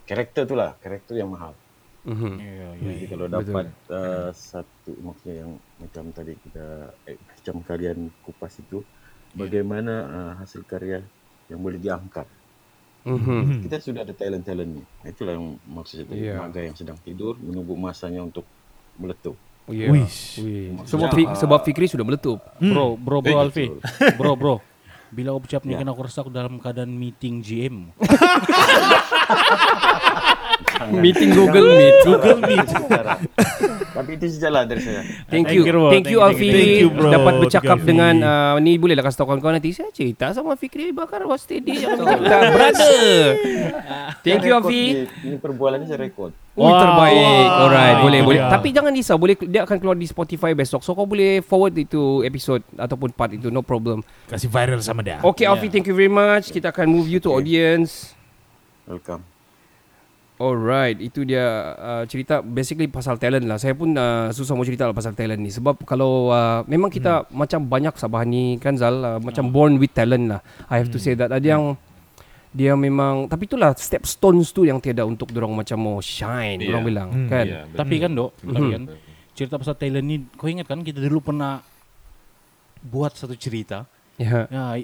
karakter 0.09 0.49
tu 0.49 0.55
lah, 0.57 0.73
karakter 0.81 1.21
yang 1.21 1.29
mahal. 1.29 1.53
Mhm. 2.07 2.33
Ya, 2.39 2.49
ya. 2.49 2.67
Jadi 2.81 3.05
kalau 3.11 3.27
betul. 3.27 3.37
dapat 3.43 3.65
uh, 3.91 4.29
satu 4.31 4.91
maksudnya 5.03 5.35
yang 5.43 5.51
macam 5.77 6.03
tadi 6.15 6.33
kita 6.39 6.95
eh, 7.05 7.19
macam 7.19 7.55
kalian 7.67 7.97
kupas 8.23 8.57
itu, 8.63 8.79
bagaimana 9.35 9.93
uh, 10.07 10.33
hasil 10.39 10.63
karya 10.63 11.03
yang 11.51 11.59
boleh 11.59 11.77
diangkat. 11.77 12.25
Mhm. 13.03 13.67
Kita 13.67 13.83
sudah 13.83 14.01
ada 14.07 14.15
talent-talent 14.15 14.71
ni. 14.81 14.83
Itulah 15.03 15.35
yang 15.35 15.59
maksud 15.67 16.03
saya 16.03 16.07
tadi. 16.07 16.23
Ya. 16.31 16.47
Yang 16.71 16.87
sedang 16.87 16.99
tidur 17.03 17.35
menunggu 17.37 17.75
masanya 17.75 18.23
untuk 18.23 18.47
meletup. 18.97 19.35
Yeah. 19.67 19.91
Wish. 19.91 20.39
Wih. 20.39 20.79
Sebab, 20.83 21.11
Fi- 21.11 21.35
sebab 21.35 21.59
Fikri 21.61 21.85
sudah 21.85 22.01
meletup. 22.01 22.39
Bro, 22.57 22.95
bro, 22.95 23.19
bro 23.19 23.29
Eh, 23.29 23.35
Alfi. 23.37 23.67
Bro, 24.15 24.33
bro. 24.35 24.55
Bila 25.07 25.31
aku 25.31 25.43
ucap 25.45 25.63
ni 25.63 25.71
Ya. 25.71 25.79
kan 25.79 25.87
aku 25.87 26.01
rasa 26.03 26.19
aku 26.19 26.29
dalam 26.29 26.55
keadaan 26.57 26.89
meeting 26.89 27.39
GM. 27.39 27.91
Meeting 30.93 31.31
Google 31.31 31.67
Meet. 31.69 31.95
Google 32.01 32.39
Meet. 32.39 32.67
Tapi 33.97 34.13
itu 34.13 34.25
sajalah 34.29 34.61
dari 34.69 34.81
saya. 34.85 35.01
Thank 35.25 35.49
Thank 35.49 35.57
you. 35.57 35.61
bro. 35.65 35.89
Thank 35.89 36.05
you 36.05 36.21
Thank 36.21 36.37
you, 36.37 36.45
Alfi. 36.45 36.49
thank 36.53 36.77
you, 36.77 36.89
bro. 36.93 37.09
Dapat 37.09 37.17
Thank 37.17 37.33
you, 37.33 37.41
bercakap 37.41 37.77
dengan 37.81 38.15
uh, 38.21 38.55
ni 38.61 38.77
boleh 38.77 38.93
lah 38.93 39.01
kasih 39.01 39.17
tahu 39.17 39.27
kawan-kawan 39.33 39.57
nanti 39.57 39.73
saya 39.73 39.89
cerita 39.89 40.29
sama 40.37 40.53
Fikri 40.53 40.93
Bakar 40.93 41.25
was 41.25 41.41
steady 41.41 41.81
jangan 41.81 42.05
cakap 42.05 42.53
brother. 42.53 43.17
Thank 44.21 44.45
you 44.45 44.53
Alfi. 44.53 44.81
ni- 45.01 45.09
Ini 45.25 45.35
perbualan 45.41 45.81
ni 45.81 45.89
saya 45.89 46.05
rekod. 46.05 46.29
Oh, 46.53 46.73
terbaik. 46.73 47.17
Wow. 47.17 47.61
Alright, 47.65 47.97
boleh 48.01 48.21
boleh. 48.21 48.41
Tapi 48.41 48.67
jangan 48.69 48.89
risau, 48.89 49.17
boleh 49.17 49.33
dia 49.37 49.61
akan 49.61 49.77
keluar 49.77 49.93
di 49.93 50.05
Spotify 50.05 50.53
besok. 50.53 50.81
So 50.81 50.93
kau 50.93 51.05
boleh 51.05 51.41
forward 51.41 51.73
itu 51.73 52.21
episode 52.21 52.61
ataupun 52.73 53.13
part 53.13 53.33
itu, 53.33 53.49
no 53.49 53.61
problem. 53.61 54.01
Kasih 54.25 54.49
viral 54.49 54.81
sama 54.81 55.01
dia. 55.01 55.21
Okay, 55.21 55.45
Alfi, 55.45 55.69
thank 55.69 55.85
you 55.85 55.93
very 55.93 56.09
much. 56.09 56.49
Kita 56.49 56.69
akan 56.69 56.89
move 56.89 57.05
you 57.05 57.17
to 57.17 57.29
audience. 57.29 58.13
Welcome. 58.85 59.36
Alright, 60.37 61.01
itu 61.01 61.25
dia 61.25 61.73
uh, 61.81 62.03
cerita 62.05 62.45
basically 62.45 62.85
pasal 62.85 63.17
talent 63.17 63.49
lah. 63.49 63.57
Saya 63.57 63.73
pun 63.73 63.89
uh, 63.97 64.29
susah 64.29 64.53
mau 64.53 64.61
cerita 64.61 64.85
lah 64.85 64.93
pasal 64.93 65.17
talent 65.17 65.41
ni 65.41 65.49
sebab 65.49 65.81
kalau 65.81 66.29
uh, 66.29 66.61
memang 66.69 66.93
kita 66.93 67.25
hmm. 67.25 67.33
macam 67.33 67.59
banyak 67.65 67.93
Sabahan 67.97 68.29
ni 68.29 68.61
kan 68.61 68.77
Zal 68.77 69.01
uh, 69.01 69.17
macam 69.17 69.49
born 69.49 69.81
with 69.81 69.97
talent 69.97 70.29
lah. 70.29 70.45
I 70.69 70.77
have 70.77 70.93
to 70.93 71.01
say 71.01 71.17
that. 71.17 71.33
Ada 71.33 71.57
yang 71.57 71.73
dia 72.53 72.77
memang 72.77 73.25
tapi 73.25 73.49
itulah 73.49 73.73
step 73.81 74.05
stones 74.05 74.53
tu 74.53 74.61
yang 74.61 74.77
tiada 74.77 75.09
untuk 75.09 75.33
dorang 75.33 75.57
macam 75.57 75.77
mau 75.81 75.97
shine 76.05 76.61
Yeah. 76.61 76.69
orang 76.69 76.83
bilang 76.85 77.09
Hmm. 77.09 77.29
kan. 77.33 77.45
Ya, 77.49 77.59
betul. 77.65 77.77
Tapi 77.81 77.95
kan 77.97 78.11
dok, 78.13 78.31
tapi 78.37 78.61
Mhm. 78.61 78.73
kan 78.77 78.83
cerita 79.33 79.53
pasal 79.57 79.73
talent 79.73 80.05
ni, 80.05 80.15
kau 80.37 80.45
ingat 80.45 80.69
kan 80.69 80.85
kita 80.85 81.01
dulu 81.01 81.33
pernah 81.33 81.65
buat 82.85 83.17
satu 83.17 83.33
cerita. 83.33 83.89
Ya. 84.17 84.49
Ya, 84.49 84.81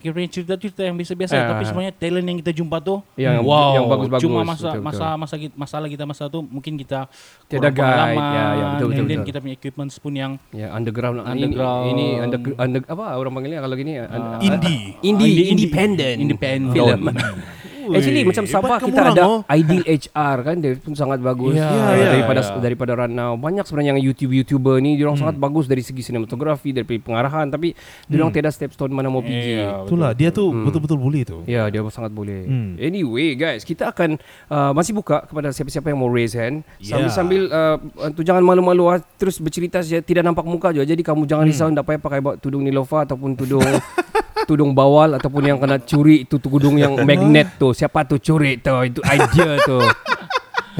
kira 0.00 0.24
cerita-cerita 0.24 0.80
yang 0.80 0.96
biasa-biasa, 0.96 1.36
Ah. 1.36 1.52
tapi 1.52 1.68
sebenarnya 1.68 1.92
talent 1.92 2.24
yang 2.24 2.38
kita 2.40 2.52
jumpa 2.56 2.80
tu, 2.80 3.04
Yang- 3.12 3.44
wow, 3.44 3.76
yang 3.76 3.84
bagus-bagus. 3.86 4.24
Cuma 4.24 4.40
masa 4.40 4.72
Betul-betul. 4.72 4.84
masa 4.88 5.06
masa 5.20 5.34
kita, 5.36 5.52
masalah 5.52 5.86
kita 5.86 6.04
masa 6.08 6.24
tu 6.26 6.40
mungkin 6.40 6.80
kita 6.80 7.04
Tiada 7.44 7.68
kurang 7.68 7.76
guide. 7.76 8.16
Ya, 8.16 8.24
ya, 8.24 8.64
betul, 8.72 8.86
betul, 8.88 9.04
betul. 9.04 9.24
kita 9.28 9.38
punya 9.38 9.54
equipment 9.54 9.90
pun 9.92 10.12
yang 10.16 10.32
Ya 10.50 10.72
underground, 10.72 11.20
Underground. 11.20 11.92
ini 11.92 11.92
ini 11.92 12.24
under, 12.24 12.40
under 12.56 12.80
apa 12.88 13.04
orang 13.14 13.32
panggilnya 13.36 13.60
kalau 13.60 13.76
gini 13.76 13.92
uh. 14.00 14.40
Indie. 14.40 14.96
indie, 15.04 15.28
Indie- 15.28 15.48
independent 15.52 16.16
independent 16.16 16.72
film. 16.72 17.00
Actually 17.92 18.22
macam 18.22 18.44
Sabah 18.44 18.78
kita 18.78 19.00
ada 19.10 19.22
oh. 19.24 19.40
Ideal 19.46 19.82
HR 19.86 20.36
kan 20.40 20.56
dia 20.58 20.72
pun 20.76 20.94
sangat 20.94 21.18
bagus 21.18 21.54
Ya, 21.54 21.66
uh, 21.66 21.94
ya, 21.94 22.06
daripada 22.14 22.40
ya. 22.40 22.58
daripada 22.58 22.92
Ranau. 22.94 23.34
Banyak 23.34 23.64
sebenarnya 23.64 23.94
yang 23.94 24.02
YouTube-YouTuber 24.02 24.78
ni 24.78 24.94
dia 24.94 25.04
orang 25.04 25.18
Hmm. 25.18 25.26
sangat 25.26 25.36
bagus 25.36 25.64
dari 25.66 25.82
segi 25.82 26.00
sinematografi, 26.00 26.70
dari 26.70 26.86
pengarahan 26.86 27.46
tapi 27.46 27.74
dia 28.06 28.16
orang 28.18 28.30
tiada 28.30 28.48
step 28.48 28.70
stone 28.70 28.90
mana 28.90 29.08
mau 29.08 29.20
pergi. 29.20 29.60
Iya, 29.60 29.84
Itulah 29.84 30.10
dia 30.12 30.30
tuh 30.30 30.48
Hmm. 30.50 30.64
betul-betul 30.64 30.98
boleh 30.98 31.22
tuh. 31.22 31.40
Ya, 31.44 31.66
dia 31.66 31.80
sangat 31.88 32.10
boleh. 32.10 32.46
Hmm. 32.46 32.74
Anyway, 32.76 33.34
guys, 33.34 33.62
kita 33.62 33.90
akan 33.90 34.16
uh, 34.46 34.70
masih 34.70 34.94
buka 34.94 35.24
kepada 35.24 35.50
siapa-siapa 35.50 35.90
yang 35.90 35.98
mau 35.98 36.08
raise 36.08 36.34
hand. 36.34 36.62
Ya. 36.78 36.94
Sambil-sambil 36.96 37.42
uh, 37.48 37.76
tu 38.14 38.22
jangan 38.22 38.40
malu-malu 38.40 38.86
ah, 38.86 38.98
terus 39.16 39.36
bercerita 39.36 39.82
saja 39.82 39.98
tidak 40.00 40.22
nampak 40.22 40.46
muka 40.46 40.70
juga. 40.70 40.84
Jadi 40.84 41.02
kamu 41.02 41.26
jangan 41.26 41.44
risau 41.44 41.68
tak 41.70 41.84
payah 41.84 42.00
pakai 42.00 42.20
tudung 42.38 42.62
Nilofa 42.62 43.04
ataupun 43.04 43.34
tudung 43.34 43.62
tudung 44.44 44.72
bawal 44.72 45.16
ataupun 45.16 45.42
yang 45.44 45.58
kena 45.58 45.80
curi 45.80 46.24
itu 46.24 46.36
tudung 46.36 46.76
yang 46.76 46.94
magnet 47.08 47.56
tu. 47.56 47.72
Siapa 47.72 48.04
tu 48.04 48.16
curi 48.16 48.60
tu? 48.60 48.72
Itu 48.82 49.00
idea 49.04 49.58
tu. 49.60 49.78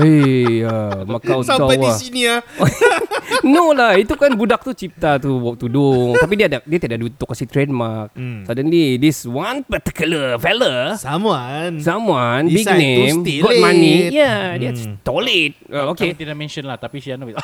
Hei, 0.01 0.63
uh, 0.65 1.03
makau 1.05 1.43
Sampai 1.43 1.77
di 1.77 1.85
tawa. 1.85 1.99
sini 1.99 2.21
ya. 2.25 2.39
No 3.55 3.73
lah, 3.73 3.97
itu 3.97 4.13
kan 4.15 4.33
budak 4.33 4.61
tu 4.61 4.71
cipta 4.71 5.17
tu 5.17 5.37
bawa 5.37 5.55
tudung. 5.55 6.13
Tapi 6.23 6.35
dia 6.35 6.47
ada 6.47 6.59
dia 6.61 6.79
tidak 6.79 6.97
ada 6.97 7.01
duit 7.01 7.15
untuk 7.17 7.29
kasih 7.31 7.47
trademark. 7.47 8.13
Hmm. 8.13 8.45
Suddenly 8.45 8.97
this 8.97 9.25
one 9.25 9.63
particular 9.63 10.37
fella 10.37 10.95
Someone. 10.97 11.81
someone 11.81 12.45
big 12.47 12.65
to 12.65 12.75
name 12.75 13.23
steal 13.23 13.45
got 13.45 13.57
money 13.59 14.09
it. 14.09 14.13
yeah 14.13 14.55
dia 14.55 14.71
Hmm. 14.71 14.97
stole 15.01 15.27
it 15.27 15.53
uh, 15.67 15.91
okay 15.91 16.13
Kami 16.13 16.21
tidak 16.21 16.37
mention 16.37 16.65
lah, 16.65 16.77
tapi 16.77 16.99
si 16.99 17.11
Anu 17.11 17.27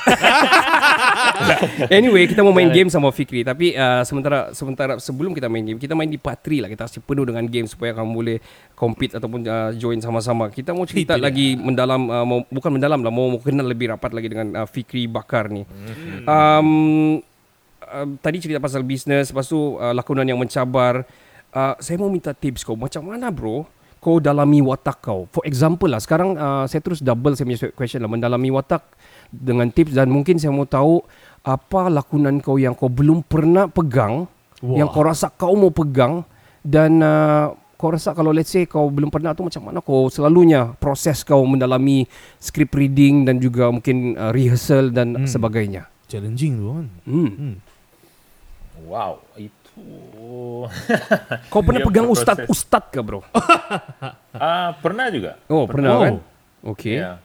anyway 1.90 2.24
kita 2.24 2.40
mau 2.40 2.52
main 2.52 2.68
game 2.68 2.87
sama 2.87 3.11
Fikri 3.11 3.42
tapi 3.42 3.72
uh, 3.72 4.02
sementara 4.02 4.52
sementara 4.52 4.96
sebelum 4.98 5.32
kita 5.32 5.46
main 5.46 5.64
game 5.64 5.78
kita 5.78 5.92
main 5.92 6.06
di 6.06 6.16
part 6.16 6.38
3 6.38 6.62
lah 6.62 6.68
kita 6.68 6.87
kasih 6.87 7.02
penuh 7.02 7.24
dengan 7.24 7.44
game 7.44 7.66
supaya 7.66 7.92
kamu 7.92 8.11
boleh 8.12 8.37
compete 8.72 9.16
ataupun 9.16 9.40
uh, 9.42 9.70
join 9.74 9.98
sama-sama 9.98 10.48
kita 10.48 10.70
mau 10.70 10.85
cerita 10.85 11.14
Itu 11.14 11.20
dia. 11.20 11.26
lagi 11.26 11.46
mendalam 11.56 12.00
uh, 12.06 12.24
mau 12.24 12.38
bukan 12.46 12.70
mendalam 12.72 13.00
lah 13.00 13.12
mau, 13.12 13.26
mau 13.28 13.40
kenal 13.40 13.66
lebih 13.66 13.90
rapat 13.90 14.11
lagi 14.12 14.28
dengan 14.28 14.46
uh, 14.56 14.68
Fikri 14.68 15.06
Bakar 15.06 15.48
ni 15.48 15.64
um, 16.27 16.68
uh, 17.83 18.07
tadi 18.20 18.37
cerita 18.42 18.59
pasal 18.59 18.83
bisnes 18.83 19.31
lepas 19.31 19.46
tu 19.46 19.79
uh, 19.79 19.92
lakonan 19.94 20.27
yang 20.27 20.40
mencabar. 20.40 21.07
Uh, 21.57 21.72
saya 21.81 21.96
mau 21.96 22.12
minta 22.12 22.37
tips 22.37 22.66
kau. 22.66 22.77
Macam 22.77 23.07
mana 23.07 23.33
bro 23.33 23.64
kau 24.01 24.22
dalami 24.22 24.62
watak 24.62 25.03
kau? 25.03 25.27
For 25.35 25.42
example 25.49 25.90
lah 25.90 25.99
sekarang 25.99 26.38
uh, 26.38 26.64
saya 26.70 26.79
terus 26.79 27.03
double 27.03 27.35
saya 27.35 27.49
punya 27.49 27.61
question 27.75 28.01
lah 28.05 28.11
mendalami 28.11 28.55
watak 28.55 28.87
dengan 29.33 29.66
tips 29.72 29.96
dan 29.96 30.07
mungkin 30.12 30.38
saya 30.38 30.55
mau 30.55 30.68
tahu 30.68 31.03
apa 31.42 31.90
lakonan 31.90 32.38
kau 32.38 32.59
yang 32.59 32.75
kau 32.75 32.90
belum 32.90 33.27
pernah 33.27 33.66
pegang 33.70 34.27
Wah. 34.62 34.77
yang 34.79 34.90
kau 34.90 35.03
rasa 35.03 35.31
kau 35.31 35.55
mau 35.55 35.70
pegang 35.70 36.22
dan 36.66 36.99
uh, 37.03 37.55
kau 37.76 37.88
rasa 37.88 38.10
kalau 38.10 38.30
let's 38.30 38.48
say 38.48 38.64
kau 38.64 38.88
belum 38.88 39.08
pernah 39.08 39.30
tu 39.30 39.40
macam 39.40 39.62
mana 39.62 39.78
kau 39.78 40.08
selalunya 40.08 40.72
proses 40.74 41.20
kau 41.20 41.40
mendalami 41.42 42.08
script 42.36 42.72
reading 42.72 43.22
dan 43.22 43.36
juga 43.36 43.68
mungkin 43.68 44.12
uh, 44.14 44.30
rehearsal 44.30 44.88
dan 44.90 45.12
Hmm. 45.14 45.26
sebagainya 45.26 45.84
Challenging 46.06 46.52
tuh 46.54 46.70
kan. 46.74 46.86
hmm. 47.04 47.30
Hmm. 47.30 47.54
Wow, 48.82 49.12
itu 49.34 49.76
Kau 51.48 51.60
pernah 51.60 51.80
Dia 51.80 51.86
pegang 51.86 52.06
berproses. 52.06 52.24
ustad-ustad 52.24 52.84
ke 52.88 53.00
bro? 53.00 53.20
Ah, 54.32 54.72
pernah 54.74 55.08
juga. 55.08 55.36
Oh 55.46 55.64
pernah 55.64 55.90
Oh. 55.92 56.00
kan? 56.00 56.14
Okay. 56.72 56.96
Ya. 56.98 57.20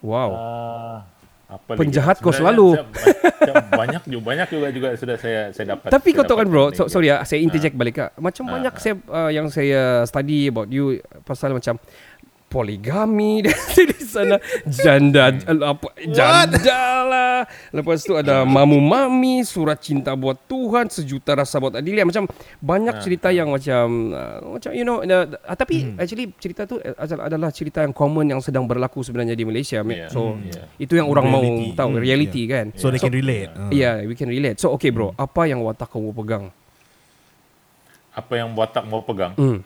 Wow. 0.00 0.30
Ah, 0.32 0.98
apa? 1.46 1.78
Penjahat 1.78 2.18
kau 2.18 2.34
selalu. 2.34 2.74
Macam 2.74 3.54
banyak 3.70 4.02
juga 4.10 4.22
banyak 4.26 4.48
juga 4.50 4.66
juga 4.74 4.88
sudah 4.98 5.16
saya 5.16 5.40
saya 5.54 5.78
dapat. 5.78 5.94
Tapi 5.94 6.08
kau 6.10 6.26
tahu 6.26 6.42
kan 6.42 6.46
bro, 6.50 6.64
so, 6.74 6.90
sorry 6.90 7.14
ya, 7.14 7.22
saya 7.22 7.38
interject 7.38 7.78
balik 7.78 7.94
kak. 8.02 8.10
Macam 8.18 8.50
Ah, 8.50 8.52
banyak 8.58 8.74
ah. 8.74 8.80
saya 8.82 8.94
uh, 9.06 9.30
yang 9.30 9.46
saya 9.46 10.02
study 10.10 10.50
about 10.50 10.66
you 10.74 10.98
pasal 11.22 11.54
macam 11.54 11.78
poligami 12.46 13.40
dan 13.44 13.54
di 13.74 14.00
sana 14.00 14.36
janda 14.64 15.34
apa 15.62 15.88
janda 16.06 16.82
lah. 17.04 17.38
Lepas 17.68 18.00
tu 18.00 18.14
ada 18.14 18.42
mamu 18.42 18.78
mami, 18.78 19.42
surat 19.42 19.76
cinta 19.76 20.14
buat 20.14 20.38
Tuhan, 20.46 20.88
sejuta 20.88 21.34
rasa 21.34 21.58
buat 21.58 21.74
Adilia 21.74 22.02
macam 22.02 22.24
banyak 22.58 22.94
Ah, 22.96 23.02
cerita 23.02 23.28
yang 23.28 23.50
macam 23.50 23.86
uh, 24.10 24.56
macam 24.56 24.70
you 24.72 24.82
know 24.82 25.02
uh, 25.02 25.26
uh, 25.26 25.52
tapi 25.52 25.94
actually 25.94 26.32
cerita 26.36 26.64
tu 26.64 26.78
uh, 26.78 26.96
adalah 27.20 27.50
cerita 27.50 27.82
yang 27.82 27.92
common 27.92 28.24
yang 28.26 28.40
sedang 28.40 28.64
berlaku 28.64 29.02
sebenarnya 29.02 29.34
di 29.34 29.44
Malaysia. 29.44 29.82
Yeah. 29.82 30.08
So 30.08 30.32
Hmm, 30.32 30.48
yeah. 30.48 30.66
itu 30.78 30.96
yang 30.96 31.06
orang 31.06 31.28
Reality. 31.28 31.66
mau 31.68 31.76
tahu 31.76 31.88
Hmm, 31.92 32.00
reality 32.00 32.42
kan. 32.46 32.66
So 32.74 32.88
they 32.88 32.98
can 32.98 33.12
relate. 33.12 33.50
Ah. 33.52 33.68
Yeah, 33.68 34.00
we 34.02 34.14
can 34.14 34.26
relate. 34.26 34.56
So 34.56 34.72
okay 34.72 34.88
bro, 34.88 35.12
apa 35.12 35.44
yang 35.44 35.60
watak 35.60 35.88
kamu 35.88 36.14
pegang? 36.14 36.44
Apa 38.10 38.32
yang 38.34 38.56
watak 38.56 38.84
mau 38.84 39.04
pegang? 39.04 39.36
Hmm. 39.36 39.60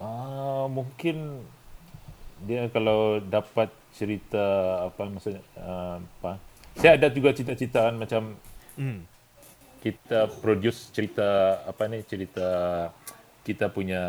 Ah, 0.00 0.64
mungkin 0.72 1.16
dia 2.40 2.62
kalau 2.72 3.20
dapat 3.20 3.68
cerita 3.92 4.44
apa 4.88 5.02
maksudnya 5.12 5.42
ah, 5.60 6.00
apa? 6.00 6.40
Saya 6.78 6.96
ada 6.96 7.08
juga 7.12 7.36
cita-cita 7.36 7.84
kan 7.90 7.96
macam 8.00 8.22
Hmm. 8.76 9.04
kita 9.80 10.28
produce 10.44 10.92
cerita 10.92 11.60
apa 11.64 11.88
ni 11.88 12.04
cerita 12.04 12.48
kita 13.44 13.72
punya 13.72 14.02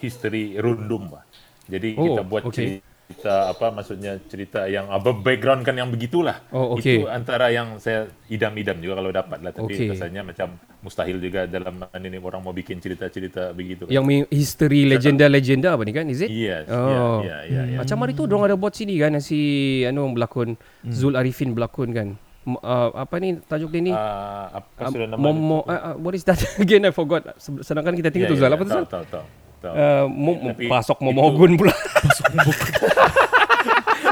history 0.00 0.56
rundum 0.60 1.12
lah. 1.16 1.24
Jadi 1.70 1.88
Oh, 1.96 2.04
kita 2.04 2.22
buat 2.26 2.44
okay. 2.48 2.54
cerita 2.54 2.89
apa 3.20 3.70
maksudnya 3.70 4.16
cerita 4.24 4.64
yang 4.64 4.86
apa 4.86 5.10
background 5.10 5.60
kan 5.60 5.74
yang 5.74 5.88
begitulah. 5.88 6.40
Oh, 6.48 6.74
okay. 6.74 6.98
Itu 6.98 7.06
antara 7.06 7.48
yang 7.48 7.76
saya 7.76 8.06
idam-idam 8.26 8.78
juga 8.78 8.94
kalau 8.96 9.10
dapat 9.10 9.38
lah 9.40 9.50
tapi 9.50 9.68
Okay. 9.70 9.88
rasanya 9.88 10.22
macam 10.22 10.48
mustahil 10.80 11.18
juga 11.18 11.44
dalam 11.44 11.76
ini 11.92 12.16
orang 12.16 12.40
mau 12.40 12.50
bikin 12.50 12.78
cerita-cerita 12.78 13.50
begitu. 13.50 13.84
kan. 13.84 13.92
Yang 13.92 14.30
history 14.30 14.86
legenda-legenda 14.86 15.74
apa 15.74 15.82
ni 15.82 15.92
kan? 15.92 16.06
Is 16.06 16.20
it? 16.20 16.30
Yes, 16.30 16.64
Oh. 16.66 17.20
ya, 17.20 17.44
ya, 17.44 17.44
ya, 17.44 17.62
ya. 17.66 17.78
Macam 17.78 17.96
hari 18.00 18.12
tu 18.12 18.24
dorang 18.24 18.46
ada 18.46 18.54
buat 18.54 18.72
sini 18.72 18.96
kan 18.96 19.12
si 19.18 19.38
anu 19.82 20.10
berlakon 20.10 20.54
Zul 20.86 21.14
Arifin 21.14 21.52
berlakon 21.52 21.90
kan. 21.90 22.08
Uh, 22.40 22.88
apa 22.96 23.20
ni 23.20 23.36
tajuk 23.38 23.68
dia 23.68 23.82
ni? 23.82 23.92
Ah, 23.92 24.48
apa 24.56 24.88
sudah 24.88 25.04
nama 25.06 25.20
Momo 25.20 25.60
dia? 25.60 25.70
uh, 25.70 25.86
uh, 25.92 25.94
what 26.00 26.16
is 26.16 26.24
that 26.24 26.40
again 26.58 26.80
I 26.82 26.90
forgot. 26.90 27.36
Se- 27.36 27.60
Sedangkan 27.60 27.92
kita 27.92 28.08
tengok 28.08 28.26
Ya, 28.26 28.32
tu 28.32 28.40
Zal 28.40 28.48
ya, 28.48 28.56
apa 28.56 28.64
tu 28.64 28.72
Zal? 28.72 28.84
tahu, 28.88 29.04
tahu, 29.04 29.24
tahu. 29.60 29.74
Uh, 29.76 30.04
mo, 30.08 30.32
mo, 30.40 30.48
pasok 30.56 31.04
momogun 31.04 31.52
pula. 31.54 31.76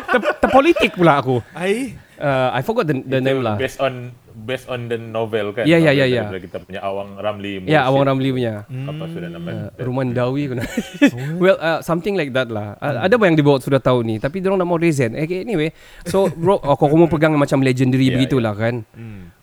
Ter, 0.09 0.21
terpolitik 0.41 0.97
pula 0.97 1.21
aku. 1.21 1.45
Ai. 1.53 1.93
Uh, 2.19 2.51
I 2.51 2.67
forgot 2.67 2.91
the, 2.91 2.99
the 2.99 3.23
name 3.23 3.47
lah. 3.47 3.55
Based 3.55 3.79
on 3.79 4.11
based 4.35 4.67
on 4.67 4.91
the 4.91 4.99
novel 4.99 5.55
kan. 5.55 5.69
Ya, 5.71 5.79
ya, 5.79 5.95
ya, 5.95 6.03
ya. 6.03 6.27
Kita 6.35 6.59
punya 6.59 6.83
Awang 6.83 7.15
Ramli. 7.15 7.63
Ya, 7.63 7.87
Mursyid. 7.87 7.87
Awang 7.87 8.05
Ramli 8.11 8.29
punya. 8.35 8.55
Apa 8.67 9.05
sudah 9.07 9.29
nama? 9.31 9.49
Uh, 9.51 9.69
Ruman 9.79 10.11
Dawi 10.11 10.43
kena. 10.51 10.65
well, 11.43 11.55
uh, 11.63 11.79
something 11.79 12.19
like 12.19 12.35
that 12.35 12.51
lah. 12.51 12.75
Uh, 12.83 13.07
ada 13.07 13.15
apa 13.15 13.25
yang 13.31 13.39
dibawa 13.39 13.63
sudah 13.63 13.79
tahu 13.79 14.03
ni, 14.03 14.19
tapi 14.19 14.43
dia 14.43 14.51
orang 14.51 14.67
nak 14.67 14.69
mau 14.71 14.81
resign. 14.81 15.15
Okay, 15.15 15.47
anyway. 15.47 15.71
So, 16.11 16.27
bro, 16.27 16.59
oh, 16.59 16.75
kau 16.75 16.91
kamu 16.91 17.07
pegang 17.07 17.39
macam 17.39 17.63
legendary 17.63 18.11
Yeah, 18.11 18.19
begitulah 18.19 18.55
kan. 18.59 18.83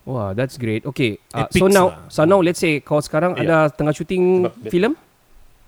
Wah, 0.04 0.36
that's 0.36 0.60
great. 0.60 0.84
Okay. 0.84 1.16
Uh, 1.32 1.48
so 1.48 1.72
now, 1.72 1.86
lah. 1.90 2.12
so 2.12 2.28
now 2.28 2.38
let's 2.44 2.60
say 2.60 2.84
kau 2.84 3.00
sekarang 3.00 3.40
ada 3.40 3.66
Yeah. 3.66 3.72
tengah 3.72 3.94
shooting 3.96 4.44
Sebab 4.44 4.54
dia- 4.60 4.72
filem 4.74 4.92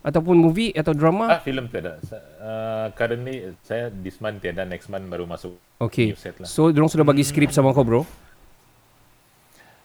ataupun 0.00 0.38
movie 0.38 0.70
atau 0.72 0.94
drama. 0.94 1.38
Ah, 1.38 1.40
filem 1.42 1.66
tiada. 1.66 1.98
Uh, 2.38 2.88
currently 2.94 3.52
saya 3.66 3.90
this 3.90 4.22
month 4.22 4.40
tiada, 4.40 4.62
next 4.62 4.86
month 4.86 5.04
baru 5.10 5.26
masuk 5.26 5.58
Okay. 5.78 6.14
new 6.14 6.18
set 6.18 6.38
lah. 6.38 6.46
So, 6.46 6.70
dia 6.70 6.78
orang 6.82 6.90
sudah 6.90 7.06
bagi 7.06 7.22
skrip 7.22 7.50
sama 7.50 7.70
kau, 7.70 7.86
bro. 7.86 8.02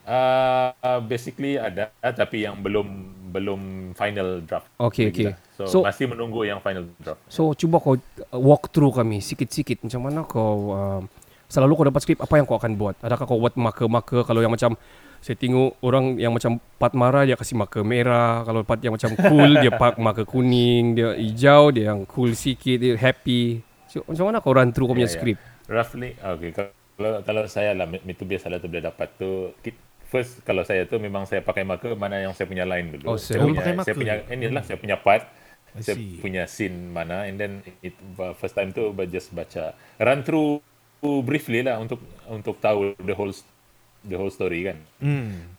Uh, 0.04 1.00
basically 1.08 1.56
ada 1.56 1.88
tapi 2.12 2.44
yang 2.44 2.60
belum 2.60 2.86
belum 3.32 3.60
final 3.96 4.44
draft. 4.44 4.68
Okay, 4.76 5.08
okay. 5.08 5.32
lah. 5.32 5.36
So, 5.56 5.80
So- 5.80 5.84
masih 5.88 6.12
menunggu 6.12 6.44
yang 6.44 6.60
final 6.60 6.84
draft. 7.00 7.24
So 7.26 7.56
cuba 7.56 7.80
kau 7.80 7.96
uh, 7.96 8.00
walk 8.36 8.68
through 8.68 8.92
kami 8.92 9.24
sikit-sikit 9.24 9.80
macam 9.80 10.00
mana 10.04 10.20
kau 10.28 10.76
uh, 10.76 11.00
selalu 11.48 11.72
kau 11.72 11.86
dapat 11.88 12.00
skrip 12.04 12.20
apa 12.20 12.36
yang 12.36 12.44
kau 12.44 12.60
akan 12.60 12.76
buat? 12.76 13.00
Adakah 13.00 13.24
kau 13.24 13.40
buat 13.40 13.56
marker-marker 13.56 14.28
kalau 14.28 14.44
yang 14.44 14.52
macam 14.52 14.76
saya 15.24 15.40
tengok 15.40 15.80
orang 15.80 16.20
yang 16.20 16.36
macam 16.36 16.60
part 16.76 16.92
marah 16.92 17.24
dia 17.24 17.32
kasih 17.32 17.56
marker 17.56 17.80
merah, 17.80 18.44
kalau 18.44 18.60
part 18.60 18.76
yang 18.84 18.92
macam 18.92 19.16
cool 19.16 19.56
dia 19.56 19.72
part 19.80 19.96
marker 19.96 20.28
kuning, 20.28 20.92
dia 20.92 21.16
hijau 21.16 21.72
dia 21.72 21.96
yang 21.96 22.04
cool 22.04 22.36
sikit, 22.36 22.76
dia 22.76 22.92
happy. 22.92 23.64
So, 23.88 24.04
macam 24.04 24.28
mana 24.28 24.44
kau 24.44 24.52
run 24.52 24.68
through 24.76 24.92
kau 24.92 24.96
punya 25.00 25.08
Ya, 25.08 25.16
ya. 25.16 25.16
skrip? 25.16 25.38
Roughly, 25.64 26.12
okay. 26.20 26.52
Kalau 26.52 27.24
kalau 27.24 27.42
saya 27.48 27.72
lah, 27.72 27.88
itu 27.88 28.20
biasalah 28.20 28.60
tu 28.60 28.68
boleh 28.68 28.84
dapat 28.84 29.08
tu. 29.16 29.56
First, 30.12 30.44
kalau 30.44 30.60
saya 30.60 30.84
tu 30.84 31.00
memang 31.00 31.24
saya 31.24 31.40
pakai 31.40 31.64
marker 31.64 31.96
mana 31.96 32.20
yang 32.20 32.36
saya 32.36 32.44
punya 32.44 32.68
line 32.68 32.92
dulu. 33.00 33.16
Oh, 33.16 33.16
saya 33.16 33.40
so- 33.40 33.48
punya, 33.48 33.64
pakai 33.64 33.64
saya 33.64 33.76
marker. 33.80 33.94
punya, 33.96 34.14
ini 34.28 34.44
lah 34.52 34.62
saya 34.62 34.76
punya 34.76 34.96
part. 35.00 35.24
Saya 35.74 35.98
punya 36.22 36.46
scene 36.46 36.92
mana 36.92 37.26
and 37.26 37.34
then 37.34 37.58
it, 37.82 37.96
first 38.38 38.54
time 38.54 38.70
tu 38.70 38.94
just 39.10 39.34
baca 39.34 39.74
run 39.98 40.22
through 40.22 40.62
briefly 41.26 41.66
lah 41.66 41.82
untuk 41.82 41.98
untuk 42.30 42.62
tahu 42.62 42.94
the 43.02 43.10
whole 43.10 43.34
the 44.04 44.16
whole 44.16 44.30
story 44.30 44.68
kan. 44.68 44.78
Hmm. 45.00 45.52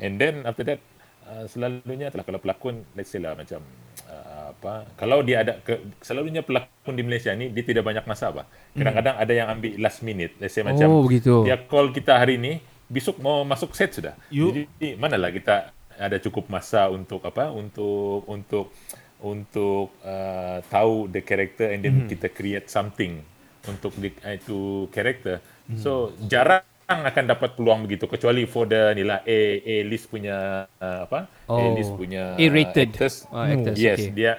And 0.00 0.16
then 0.16 0.42
after 0.42 0.64
that 0.64 0.80
uh, 1.26 1.44
selalunya 1.44 2.08
telah 2.08 2.24
kalau 2.24 2.40
pelakon 2.40 2.82
let's 2.96 3.12
say 3.12 3.20
lah 3.20 3.36
macam 3.36 3.60
uh, 4.08 4.56
apa 4.56 4.88
kalau 4.96 5.20
dia 5.20 5.44
ada 5.44 5.60
ke, 5.60 5.76
selalunya 6.00 6.40
pelakon 6.40 6.96
di 6.96 7.04
Malaysia 7.04 7.30
ni 7.36 7.52
dia 7.52 7.62
tidak 7.62 7.84
banyak 7.84 8.04
masa 8.08 8.32
apa. 8.32 8.48
Kadang-kadang 8.72 9.16
ada 9.20 9.32
yang 9.34 9.48
ambil 9.52 9.72
last 9.76 10.00
minute. 10.00 10.32
Let's 10.40 10.56
say 10.56 10.64
macam 10.64 10.88
Oh, 10.88 11.02
begitu. 11.04 11.44
dia 11.44 11.60
call 11.60 11.92
kita 11.92 12.16
hari 12.16 12.40
ni 12.40 12.58
besok 12.90 13.20
mau 13.20 13.44
masuk 13.44 13.76
set 13.76 13.92
sudah. 13.92 14.14
You- 14.32 14.50
Jadi 14.54 14.96
manalah 14.96 15.30
kita 15.30 15.70
ada 16.00 16.16
cukup 16.16 16.48
masa 16.48 16.88
untuk 16.88 17.20
apa? 17.22 17.52
Untuk 17.52 18.24
untuk 18.24 18.72
untuk 19.20 19.92
uh, 20.00 20.64
tahu 20.72 21.12
the 21.12 21.20
character 21.20 21.68
and 21.68 21.84
then 21.84 22.08
kita 22.08 22.32
create 22.32 22.72
something 22.72 23.20
untuk 23.68 23.92
di, 24.00 24.08
uh, 24.24 24.32
itu 24.32 24.88
character. 24.88 25.44
So 25.76 26.16
jarang 26.24 26.64
akan 26.90 27.24
dapat 27.28 27.50
peluang 27.54 27.86
begitu 27.86 28.04
kecuali 28.04 28.42
for 28.44 28.66
the 28.66 28.90
ni 28.92 29.02
lah 29.02 29.22
A 29.22 29.40
A 29.60 29.76
list 29.84 30.10
punya 30.10 30.36
uh, 30.66 31.00
apa? 31.06 31.30
A 31.46 31.52
Oh, 31.52 31.72
list 31.72 31.94
punya 31.94 32.34
A-rated. 32.34 32.90
actors. 32.90 33.26
Ah, 33.30 33.46
actors, 33.46 33.76
yes, 33.76 33.98
okay. 34.00 34.10
dia 34.10 34.32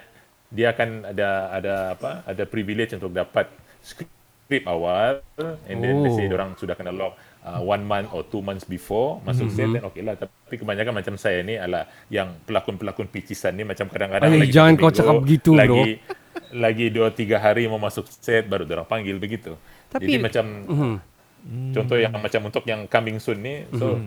dia 0.47 0.67
akan 0.69 1.07
ada 1.07 1.29
ada 1.49 1.73
apa? 1.95 2.11
Ada 2.25 2.43
privilege 2.43 2.91
untuk 2.91 3.09
dapat 3.09 3.47
script 3.79 4.11
awal 4.67 5.23
and 5.65 5.79
then 5.79 6.03
let's 6.03 6.13
say 6.13 6.27
Oh. 6.27 6.35
orang 6.35 6.51
sudah 6.53 6.75
kena 6.75 6.91
lock 6.91 7.15
uh, 7.41 7.63
one 7.63 7.81
month 7.81 8.11
or 8.11 8.21
two 8.21 8.43
months 8.43 8.67
before 8.67 9.23
masuk 9.23 9.47
Mhm. 9.47 9.55
set 9.55 9.67
then 9.69 9.83
okay 9.83 10.03
lah 10.03 10.19
tapi 10.19 10.59
kebanyakan 10.59 10.91
macam 10.93 11.15
saya 11.15 11.39
ni 11.39 11.55
adalah 11.55 11.87
yang 12.07 12.35
pelakon-pelakon 12.43 13.07
picisan 13.07 13.55
ni 13.55 13.63
macam 13.63 13.87
kadang-kadang 13.87 14.27
Ay, 14.27 14.43
lagi 14.43 14.51
jangan 14.51 14.73
kau 14.75 14.91
cakap 14.91 15.23
begitu, 15.23 15.55
bro. 15.55 15.59
lagi 15.63 15.83
lagi 16.51 16.85
dua 16.91 17.09
tiga 17.09 17.39
hari 17.39 17.63
mau 17.65 17.79
masuk 17.79 18.11
set 18.11 18.43
baru 18.43 18.67
orang 18.67 18.83
panggil 18.85 19.15
begitu 19.15 19.55
Tapi- 19.87 20.03
jadi 20.03 20.19
macam 20.19 20.45
Mhm. 21.41 21.73
contoh 21.73 21.97
yang 21.97 22.13
macam 22.13 22.41
untuk 22.53 22.63
yang 22.69 22.85
coming 22.85 23.17
soon 23.17 23.41
ni 23.41 23.65
so 23.73 23.97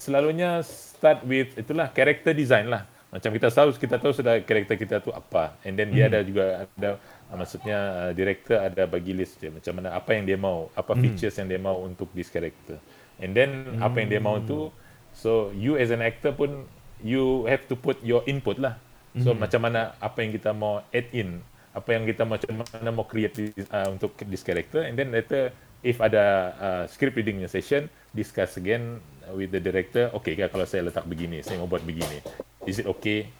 selalunya 0.00 0.64
start 0.64 1.24
with 1.24 1.52
itulah 1.56 1.88
character 1.92 2.32
design 2.36 2.68
lah. 2.68 2.84
Macam 3.10 3.34
kita 3.34 3.50
tahu 3.50 3.74
kita 3.74 3.98
tahu 3.98 4.12
sudah 4.14 4.38
karakter 4.44 4.78
kita 4.78 5.02
tu 5.02 5.10
apa. 5.10 5.58
And 5.66 5.74
then 5.74 5.90
dia 5.90 6.06
ada 6.06 6.22
juga 6.22 6.62
ada 6.62 7.00
uh, 7.32 7.36
maksudnya 7.36 7.78
uh, 8.06 8.10
director 8.14 8.60
ada 8.60 8.86
bagi 8.86 9.16
list 9.16 9.42
dia 9.42 9.50
macam 9.50 9.82
mana 9.82 9.96
apa 9.96 10.14
yang 10.14 10.24
dia 10.28 10.38
mau 10.38 10.70
apa 10.78 10.94
features 10.94 11.34
yang 11.40 11.48
dia 11.50 11.58
mau 11.58 11.80
untuk 11.82 12.06
this 12.14 12.30
character. 12.30 12.78
And 13.18 13.34
then 13.34 13.80
apa 13.82 13.98
yang 13.98 14.08
dia 14.14 14.22
mau 14.22 14.38
tu 14.38 14.70
so 15.10 15.50
you 15.56 15.74
as 15.74 15.90
an 15.90 16.04
actor 16.04 16.30
pun 16.30 16.70
you 17.02 17.48
have 17.50 17.66
to 17.66 17.74
put 17.74 17.98
your 18.06 18.22
input 18.30 18.62
lah. 18.62 18.78
So 19.18 19.34
macam 19.34 19.66
mana 19.66 19.98
apa 19.98 20.22
yang 20.22 20.30
kita 20.30 20.54
mau 20.54 20.86
add 20.94 21.10
in 21.10 21.42
apa 21.70 21.88
yang 21.94 22.02
kita 22.06 22.26
macam 22.26 22.62
mana 22.66 22.90
mau 22.94 23.06
create 23.06 23.34
this, 23.34 23.66
uh, 23.74 23.90
untuk 23.90 24.14
this 24.30 24.46
character. 24.46 24.86
And 24.86 24.94
then 24.94 25.10
later 25.10 25.50
if 25.80 25.96
ada 26.00 26.24
uh, 26.56 26.84
script 26.86 27.16
reading 27.16 27.40
session 27.48 27.88
discuss 28.12 28.56
again 28.56 28.98
with 29.36 29.54
the 29.54 29.62
director 29.62 30.10
okay 30.12 30.34
ke 30.34 30.44
kalau 30.50 30.66
saya 30.66 30.86
letak 30.90 31.06
begini 31.06 31.40
saya 31.40 31.60
mau 31.62 31.70
buat 31.70 31.82
begini 31.82 32.20
is 32.66 32.82
it 32.82 32.86
okay 32.86 33.30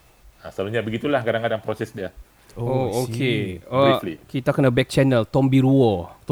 uh, 0.41 0.51
selalunya 0.51 0.81
begitulah 0.81 1.21
kadang-kadang 1.21 1.61
proses 1.61 1.91
dia 1.93 2.11
Oh, 2.59 3.07
see. 3.07 3.15
okay. 3.15 3.41
Oh, 3.71 3.87
Briefly. 3.87 4.19
kita 4.27 4.51
kena 4.51 4.75
back 4.75 4.91
channel 4.91 5.23
Tombi 5.23 5.63
Ruo. 5.63 6.11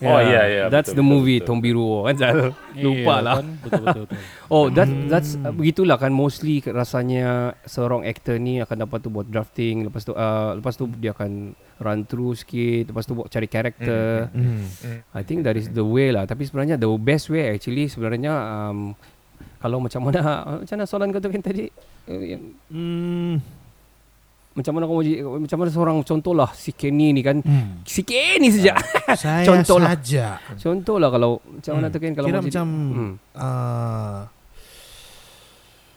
Oh, 0.00 0.16
yeah, 0.16 0.44
yeah, 0.48 0.66
That's 0.66 0.88
betul, 0.88 0.96
the 0.96 1.04
betul, 1.04 1.12
movie 1.12 1.38
betul. 1.38 1.48
Tombi 1.52 1.70
Ruo. 1.70 1.98
Kan 2.04 2.16
Zal? 2.22 2.38
Lupa 2.72 2.96
Iya, 2.96 3.16
lah. 3.20 3.34
kan? 3.36 3.46
Betul 3.60 3.82
betul. 3.84 4.04
betul. 4.08 4.20
Oh, 4.50 4.66
that 4.68 4.88
that's 5.06 5.38
uh, 5.38 5.52
begitulah 5.52 5.94
kan 5.94 6.10
mostly 6.10 6.58
rasanya 6.60 7.54
seorang 7.62 8.02
actor 8.02 8.34
ni 8.34 8.58
akan 8.58 8.82
dapat 8.82 8.98
tu 8.98 9.08
buat 9.08 9.22
drafting, 9.24 9.86
lepas 9.86 10.02
tu 10.02 10.10
uh, 10.10 10.58
lepas 10.58 10.74
tu 10.74 10.90
dia 10.98 11.12
akan 11.12 11.52
run 11.78 12.00
through 12.02 12.34
sikit, 12.34 12.90
lepas 12.90 13.04
tu 13.04 13.14
buat 13.14 13.28
cari 13.28 13.46
karakter. 13.46 14.26
Hmm. 14.28 14.66
I 15.12 15.22
think 15.22 15.44
that 15.44 15.54
is 15.54 15.70
the 15.70 15.84
way 15.84 16.10
lah. 16.10 16.26
Tapi 16.26 16.42
sebenarnya 16.42 16.74
the 16.74 16.90
best 16.96 17.28
way 17.28 17.52
actually 17.52 17.86
sebenarnya 17.86 18.34
um, 18.34 18.98
kalau 19.60 19.78
macam 19.78 20.02
mana 20.02 20.20
macam 20.64 20.74
mana 20.74 20.86
soalan 20.88 21.12
kau 21.12 21.20
tu 21.20 21.28
kan 21.28 21.44
tadi? 21.44 21.70
Uh, 22.08 22.40
Hmm. 22.72 23.59
Macam 24.50 24.72
mana 24.72 24.84
kau 24.84 24.98
macam 25.38 25.56
mana 25.56 25.70
seorang 25.70 25.96
contoh 26.02 26.34
lah 26.34 26.50
si 26.52 26.70
Kenny 26.70 27.10
ni 27.10 27.22
kan. 27.22 27.38
Hmm. 27.38 27.80
Si 27.84 28.02
Kenny 28.02 28.50
saja. 28.50 28.74
Saya 29.16 29.46
Contoh 29.46 29.78
lah. 29.78 29.94
saja. 29.94 30.42
Contoh 30.54 30.98
lah 30.98 31.08
kalau 31.08 31.38
macam 31.40 31.72
mana 31.72 31.86
Hmm. 31.86 31.94
tu 31.94 31.98
kan 31.98 32.12
kalau 32.12 32.28
Kira 32.28 32.36
jadi- 32.36 32.46
macam 32.50 32.66
Hmm. 32.90 33.12
ah, 33.32 34.20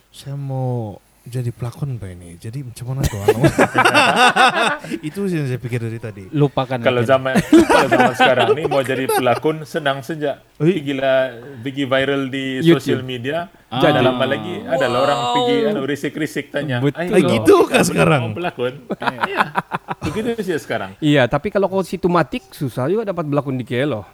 saya 0.10 0.36
mau 0.36 1.02
jadi 1.24 1.50
pelakon 1.50 1.96
apa 1.96 2.08
ini? 2.10 2.36
Jadi 2.36 2.62
macam 2.62 2.86
mana 2.90 3.02
tuh? 3.02 3.24
Itu 5.08 5.26
sih 5.26 5.38
yang 5.38 5.48
saya 5.48 5.56
pikir 5.56 5.80
dari 5.80 5.96
tadi. 5.98 6.28
Lupakan. 6.30 6.80
kalau 6.80 7.00
zaman 7.02 7.40
kalau 7.72 7.88
zaman 7.88 8.14
sekarang 8.14 8.48
ni 8.52 8.64
mau 8.66 8.82
jadi 8.82 9.08
pelakon 9.08 9.64
senang 9.64 10.02
saja 10.02 10.44
pergilah 10.54 11.32
pergi 11.60 11.84
viral 11.84 12.22
di 12.28 12.46
social 12.62 13.02
media 13.02 13.48
Ah. 13.74 13.82
jadi 13.82 14.06
lama 14.06 14.22
lagi 14.24 14.62
ada 14.62 14.86
lah 14.86 15.00
orang 15.02 15.20
pergi 15.34 15.56
anu 15.66 15.82
risik-risik 15.82 16.54
tanya 16.54 16.78
Betul. 16.78 17.10
"Ai, 17.10 17.10
Ah, 17.10 17.22
gitu 17.26 17.56
mau 17.66 17.82
sekarang? 17.82 18.22
pelakon 18.32 18.74
iya 19.26 19.50
begitu 20.06 20.30
sih 20.40 20.54
sekarang 20.56 20.94
Iya, 21.02 21.26
tapi 21.26 21.50
kalau 21.50 21.66
kau 21.66 21.82
situmatik 21.82 22.46
susah 22.54 22.86
juga 22.86 23.02
dapat 23.04 23.26
berlakon 23.26 23.58
di 23.58 23.66
KL 23.66 23.90
loh. 23.90 24.06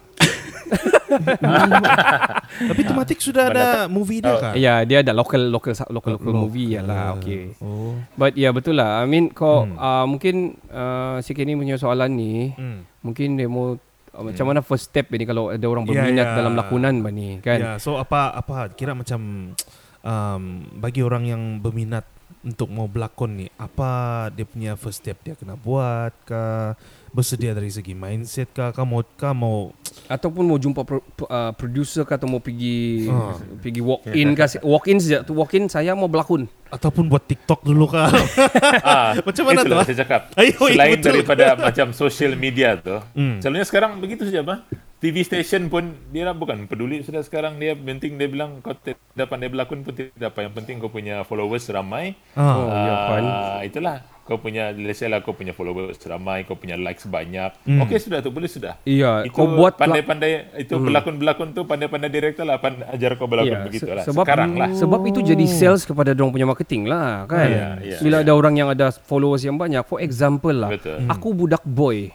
Tapi 2.69 2.81
tematik 2.83 3.17
sudah 3.19 3.43
ada 3.47 3.65
movie 3.85 4.19
dia 4.19 4.33
kah? 4.35 4.51
Iya, 4.53 4.73
dia 4.83 4.97
ada 5.01 5.11
local 5.11 5.49
local 5.49 5.71
local 5.89 6.11
local 6.17 6.33
movie 6.35 6.73
ya 6.73 6.81
lah. 6.81 7.15
Okay. 7.17 7.53
Oh. 7.59 7.95
But 8.13 8.35
ya 8.35 8.49
betul 8.49 8.75
lah. 8.75 8.99
I 8.99 9.05
mean 9.05 9.29
kau 9.29 9.51
Hmm. 9.59 9.75
uh, 9.75 10.05
mungkin 10.05 10.55
uh, 10.67 11.19
si 11.19 11.33
Kenny 11.33 11.53
punya 11.53 11.75
soalan 11.75 12.11
ni 12.11 12.51
Hmm. 12.53 12.83
mungkin 12.99 13.35
dia 13.35 13.45
mau 13.45 13.75
uh, 13.75 14.21
macam 14.21 14.43
mana 14.45 14.59
first 14.59 14.87
step 14.87 15.07
ni 15.09 15.23
kalau 15.23 15.49
ada 15.49 15.63
orang 15.63 15.83
Ya, 15.83 15.99
berminat 15.99 16.25
ya. 16.25 16.33
dalam 16.35 16.53
lakonan 16.53 16.93
ba 16.99 17.09
ni 17.09 17.37
kan? 17.39 17.57
Ya, 17.59 17.71
so 17.75 17.95
apa 17.95 18.31
apa 18.31 18.71
kira 18.71 18.93
macam 18.93 19.51
um, 19.99 20.41
bagi 20.75 20.99
orang 20.99 21.23
yang 21.25 21.41
berminat 21.59 22.03
untuk 22.39 22.71
mau 22.71 22.87
berlakon 22.87 23.35
ni, 23.35 23.47
apa 23.53 23.89
dia 24.31 24.43
punya 24.43 24.73
first 24.73 25.03
step 25.03 25.19
dia 25.21 25.35
kena 25.35 25.53
buat 25.53 26.15
kah? 26.23 26.79
Bersedia 27.09 27.51
dari 27.51 27.67
segi 27.67 27.91
mindset 27.91 28.53
mau 28.79 29.01
kau 29.01 29.33
mau 29.33 29.57
Ataupun 30.05 30.45
mau 30.45 30.55
jumpa 30.55 30.85
pro, 30.85 31.01
uh, 31.01 31.51
producer 31.51 32.05
kah 32.05 32.15
atau 32.15 32.29
mau 32.29 32.37
pergi 32.37 33.09
Ah. 33.09 33.33
pergi 33.57 33.81
walk 33.81 34.05
in 34.09 34.29
kah? 34.33 34.45
Walk 34.63 34.85
in 34.85 34.97
saja. 34.97 35.21
Tu 35.21 35.33
walk 35.33 35.51
in 35.51 35.65
saya 35.67 35.91
mau 35.93 36.05
berlakon. 36.05 36.45
ataupun 36.69 37.09
buat 37.09 37.25
TikTok 37.25 37.65
dulu 37.65 37.89
kah? 37.89 38.13
ah, 38.85 39.17
Macam 39.19 39.43
mana 39.43 39.65
tu, 39.65 39.73
saya 39.89 39.97
cakap 39.99 40.21
Ayo, 40.37 40.53
selain 40.69 40.95
betul. 40.95 41.09
daripada 41.17 41.45
macam 41.57 41.89
social 41.91 42.37
media 42.37 42.77
tu 42.77 42.93
Hmm. 43.17 43.41
selalunya 43.41 43.65
sekarang 43.65 43.97
begitu 43.97 44.21
saja 44.23 44.45
apa 44.45 44.69
TV 44.99 45.23
station 45.23 45.71
pun 45.71 45.95
dia 46.11 46.27
bukan 46.29 46.67
peduli 46.67 46.99
sudah 46.99 47.23
sekarang 47.23 47.55
dia 47.55 47.71
penting 47.71 48.19
dia 48.19 48.27
bilang 48.27 48.59
kau 48.59 48.75
tidak 48.75 48.99
pandai 49.25 49.47
berlakon 49.47 49.79
pun 49.79 49.95
tidak 49.95 50.27
apa 50.27 50.43
yang 50.43 50.51
penting 50.51 50.75
kau 50.75 50.91
punya 50.91 51.23
followers 51.23 51.71
ramai 51.71 52.19
Ah. 52.35 52.43
Oh, 52.51 52.67
ya, 52.67 52.93
fun. 53.07 53.23
Ah, 53.23 53.59
itulah 53.63 53.95
kau 54.21 54.37
punya 54.37 54.69
let's 54.69 54.99
say 54.99 55.07
lah 55.07 55.23
kau 55.23 55.31
punya 55.31 55.51
followers 55.51 55.97
ramai, 56.05 56.43
kau 56.43 56.53
punya 56.53 56.75
likes 56.75 57.07
banyak. 57.07 57.49
Hmm. 57.63 57.81
Okey 57.81 57.97
sudah 57.97 58.19
tu 58.19 58.29
boleh 58.29 58.45
sudah. 58.45 58.77
Iya, 58.83 59.25
Itu 59.25 59.33
kau 59.33 59.49
buat 59.49 59.73
pandai-pandai 59.73 60.59
itu 60.59 60.75
Hmm. 60.75 60.85
pelakon-pelakon 60.85 61.49
tu 61.49 61.63
pandai-pandai 61.63 62.11
director 62.11 62.43
lah 62.43 62.59
pan, 62.59 62.77
ajar 62.85 63.15
kau 63.15 63.25
berlakon 63.25 63.55
Ya, 63.55 63.65
begitu 63.65 63.87
se- 63.87 63.95
lah. 63.95 64.03
Sebab 64.05 64.21
Sekarang 64.21 64.53
lah. 64.53 64.69
Sebab 64.69 65.01
itu 65.07 65.23
jadi 65.23 65.45
sales 65.47 65.81
kepada 65.81 66.13
dorang 66.13 66.29
punya 66.29 66.45
marketing 66.45 66.85
lah 66.85 67.23
kan. 67.25 67.47
Ya, 67.47 67.67
ya, 67.81 67.97
Bila 67.99 68.19
ya. 68.19 68.23
ada 68.27 68.31
orang 68.35 68.53
yang 68.53 68.69
ada 68.69 68.91
followers 68.93 69.41
yang 69.41 69.55
banyak, 69.55 69.81
for 69.81 69.97
example 69.97 70.53
lah. 70.53 70.69
Betul. 70.69 71.07
Aku 71.07 71.33
budak 71.33 71.63
boy. 71.63 72.11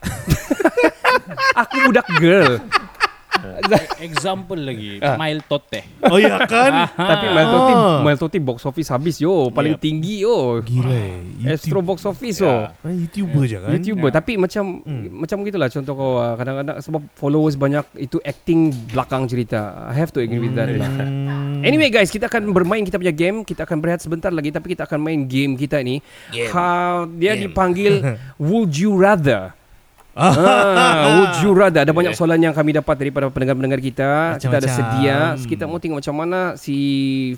aku 1.54 1.76
budak 1.86 2.06
girl. 2.16 2.58
Example 3.98 4.60
lagi, 4.60 5.00
Ah. 5.00 5.16
Mile 5.16 5.42
Tote. 5.42 5.82
Oh 6.04 6.14
ya 6.14 6.36
kan? 6.44 6.86
Tapi 6.92 7.26
Mel 7.26 7.48
Toti, 7.48 7.72
Ah. 7.72 7.98
Mel 7.98 8.14
Toti 8.16 8.38
box 8.38 8.62
office 8.62 8.86
habis 8.86 9.18
yo, 9.18 9.50
paling 9.50 9.74
Yep. 9.74 9.82
tinggi 9.82 10.14
yo. 10.22 10.60
Gila 10.60 10.92
eh. 10.92 11.50
Astro 11.50 11.80
YouTube. 11.80 11.86
box 11.86 11.98
office 12.04 12.38
yo. 12.38 12.46
Ya. 12.46 12.70
Ah, 12.76 12.92
YouTuber 12.92 13.42
je 13.44 13.56
kan? 13.58 13.70
YouTuber 13.72 14.10
tapi 14.12 14.32
macam 14.36 14.84
macam 15.10 15.36
gitulah 15.42 15.66
contoh 15.66 15.94
kau 15.96 16.12
ah, 16.18 16.34
kadang-kadang 16.36 16.76
sebab 16.78 17.02
followers 17.14 17.56
banyak 17.56 17.82
itu 17.98 18.20
acting 18.22 18.60
belakang 18.92 19.26
cerita. 19.26 19.90
I 19.90 19.96
have 19.96 20.12
to 20.12 20.20
agree 20.20 20.38
with 20.38 20.54
that 20.54 20.70
lah. 20.70 20.86
Hmm. 20.86 21.64
Anyway 21.66 21.88
guys, 21.88 22.10
kita 22.10 22.26
akan 22.26 22.50
bermain 22.50 22.82
kita 22.82 22.98
punya 22.98 23.14
game. 23.14 23.42
Kita 23.42 23.62
akan 23.62 23.78
berehat 23.78 24.02
sebentar 24.02 24.30
lagi 24.30 24.50
tapi 24.50 24.70
kita 24.70 24.84
akan 24.84 24.98
main 24.98 25.24
game 25.24 25.54
kita 25.54 25.78
ni. 25.80 25.98
Ha, 26.30 26.66
dia 27.08 27.34
dipanggil 27.34 28.02
Would 28.38 28.74
You 28.74 28.94
Rather. 28.94 29.54
Ah, 30.16 31.06
would 31.20 31.34
you 31.40 31.50
rather? 31.56 31.82
Ada 31.82 31.92
banyak 31.92 32.14
soalan 32.16 32.40
yang 32.40 32.54
kami 32.54 32.76
dapat 32.76 32.94
Daripada 33.00 33.32
pendengar-pendengar 33.32 33.80
kita. 33.80 34.36
Kita 34.36 34.56
ada 34.60 34.68
sedia. 34.68 35.18
So, 35.40 35.48
Kita 35.48 35.64
mau 35.68 35.80
tengok 35.80 36.04
macam 36.04 36.14
mana 36.16 36.40
Si 36.60 36.76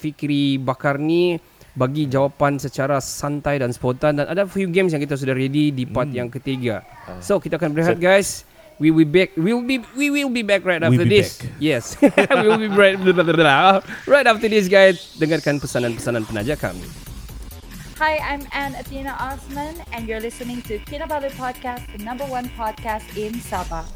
Fikri 0.02 0.58
Bakar 0.58 0.98
ni 0.98 1.38
Bagi 1.74 2.06
jawapan 2.06 2.58
secara 2.58 2.98
santai 3.02 3.62
dan 3.62 3.70
spontan. 3.74 4.18
Dan 4.18 4.26
ada 4.30 4.46
few 4.46 4.70
games 4.70 4.94
yang 4.94 5.02
kita 5.02 5.18
sudah 5.18 5.34
ready 5.34 5.74
Di 5.74 5.86
part 5.86 6.10
yang 6.10 6.30
ketiga. 6.30 6.82
So 7.22 7.42
kita 7.42 7.58
akan 7.60 7.74
berehat 7.74 7.98
guys. 7.98 8.46
We 8.82 8.90
will 8.90 9.06
be 9.06 9.22
back. 9.22 9.30
We 9.38 9.54
will 9.54 9.62
be 9.62 9.78
we 9.94 10.10
will 10.10 10.34
be 10.34 10.42
back 10.42 10.66
right 10.66 10.82
after 10.82 11.06
be 11.06 11.22
this. 11.22 11.38
back. 11.38 11.62
Yes, 11.62 11.94
we 12.42 12.46
will 12.50 12.58
be 12.58 12.66
right, 12.66 12.98
right 14.10 14.26
after 14.26 14.50
this, 14.50 14.66
guys. 14.66 15.14
Dengarkan 15.14 15.62
pesanan-pesanan 15.62 16.26
penaja 16.26 16.58
kami. 16.58 17.13
Hi, 18.04 18.18
I'm 18.18 18.46
Anne 18.52 18.74
Athena 18.74 19.16
Osman, 19.18 19.82
and 19.94 20.06
you're 20.06 20.20
listening 20.20 20.60
to 20.68 20.78
Kinabalu 20.80 21.30
Podcast, 21.40 21.90
the 21.96 22.04
number 22.04 22.26
one 22.26 22.50
podcast 22.50 23.16
in 23.16 23.32
Sabah. 23.40 23.88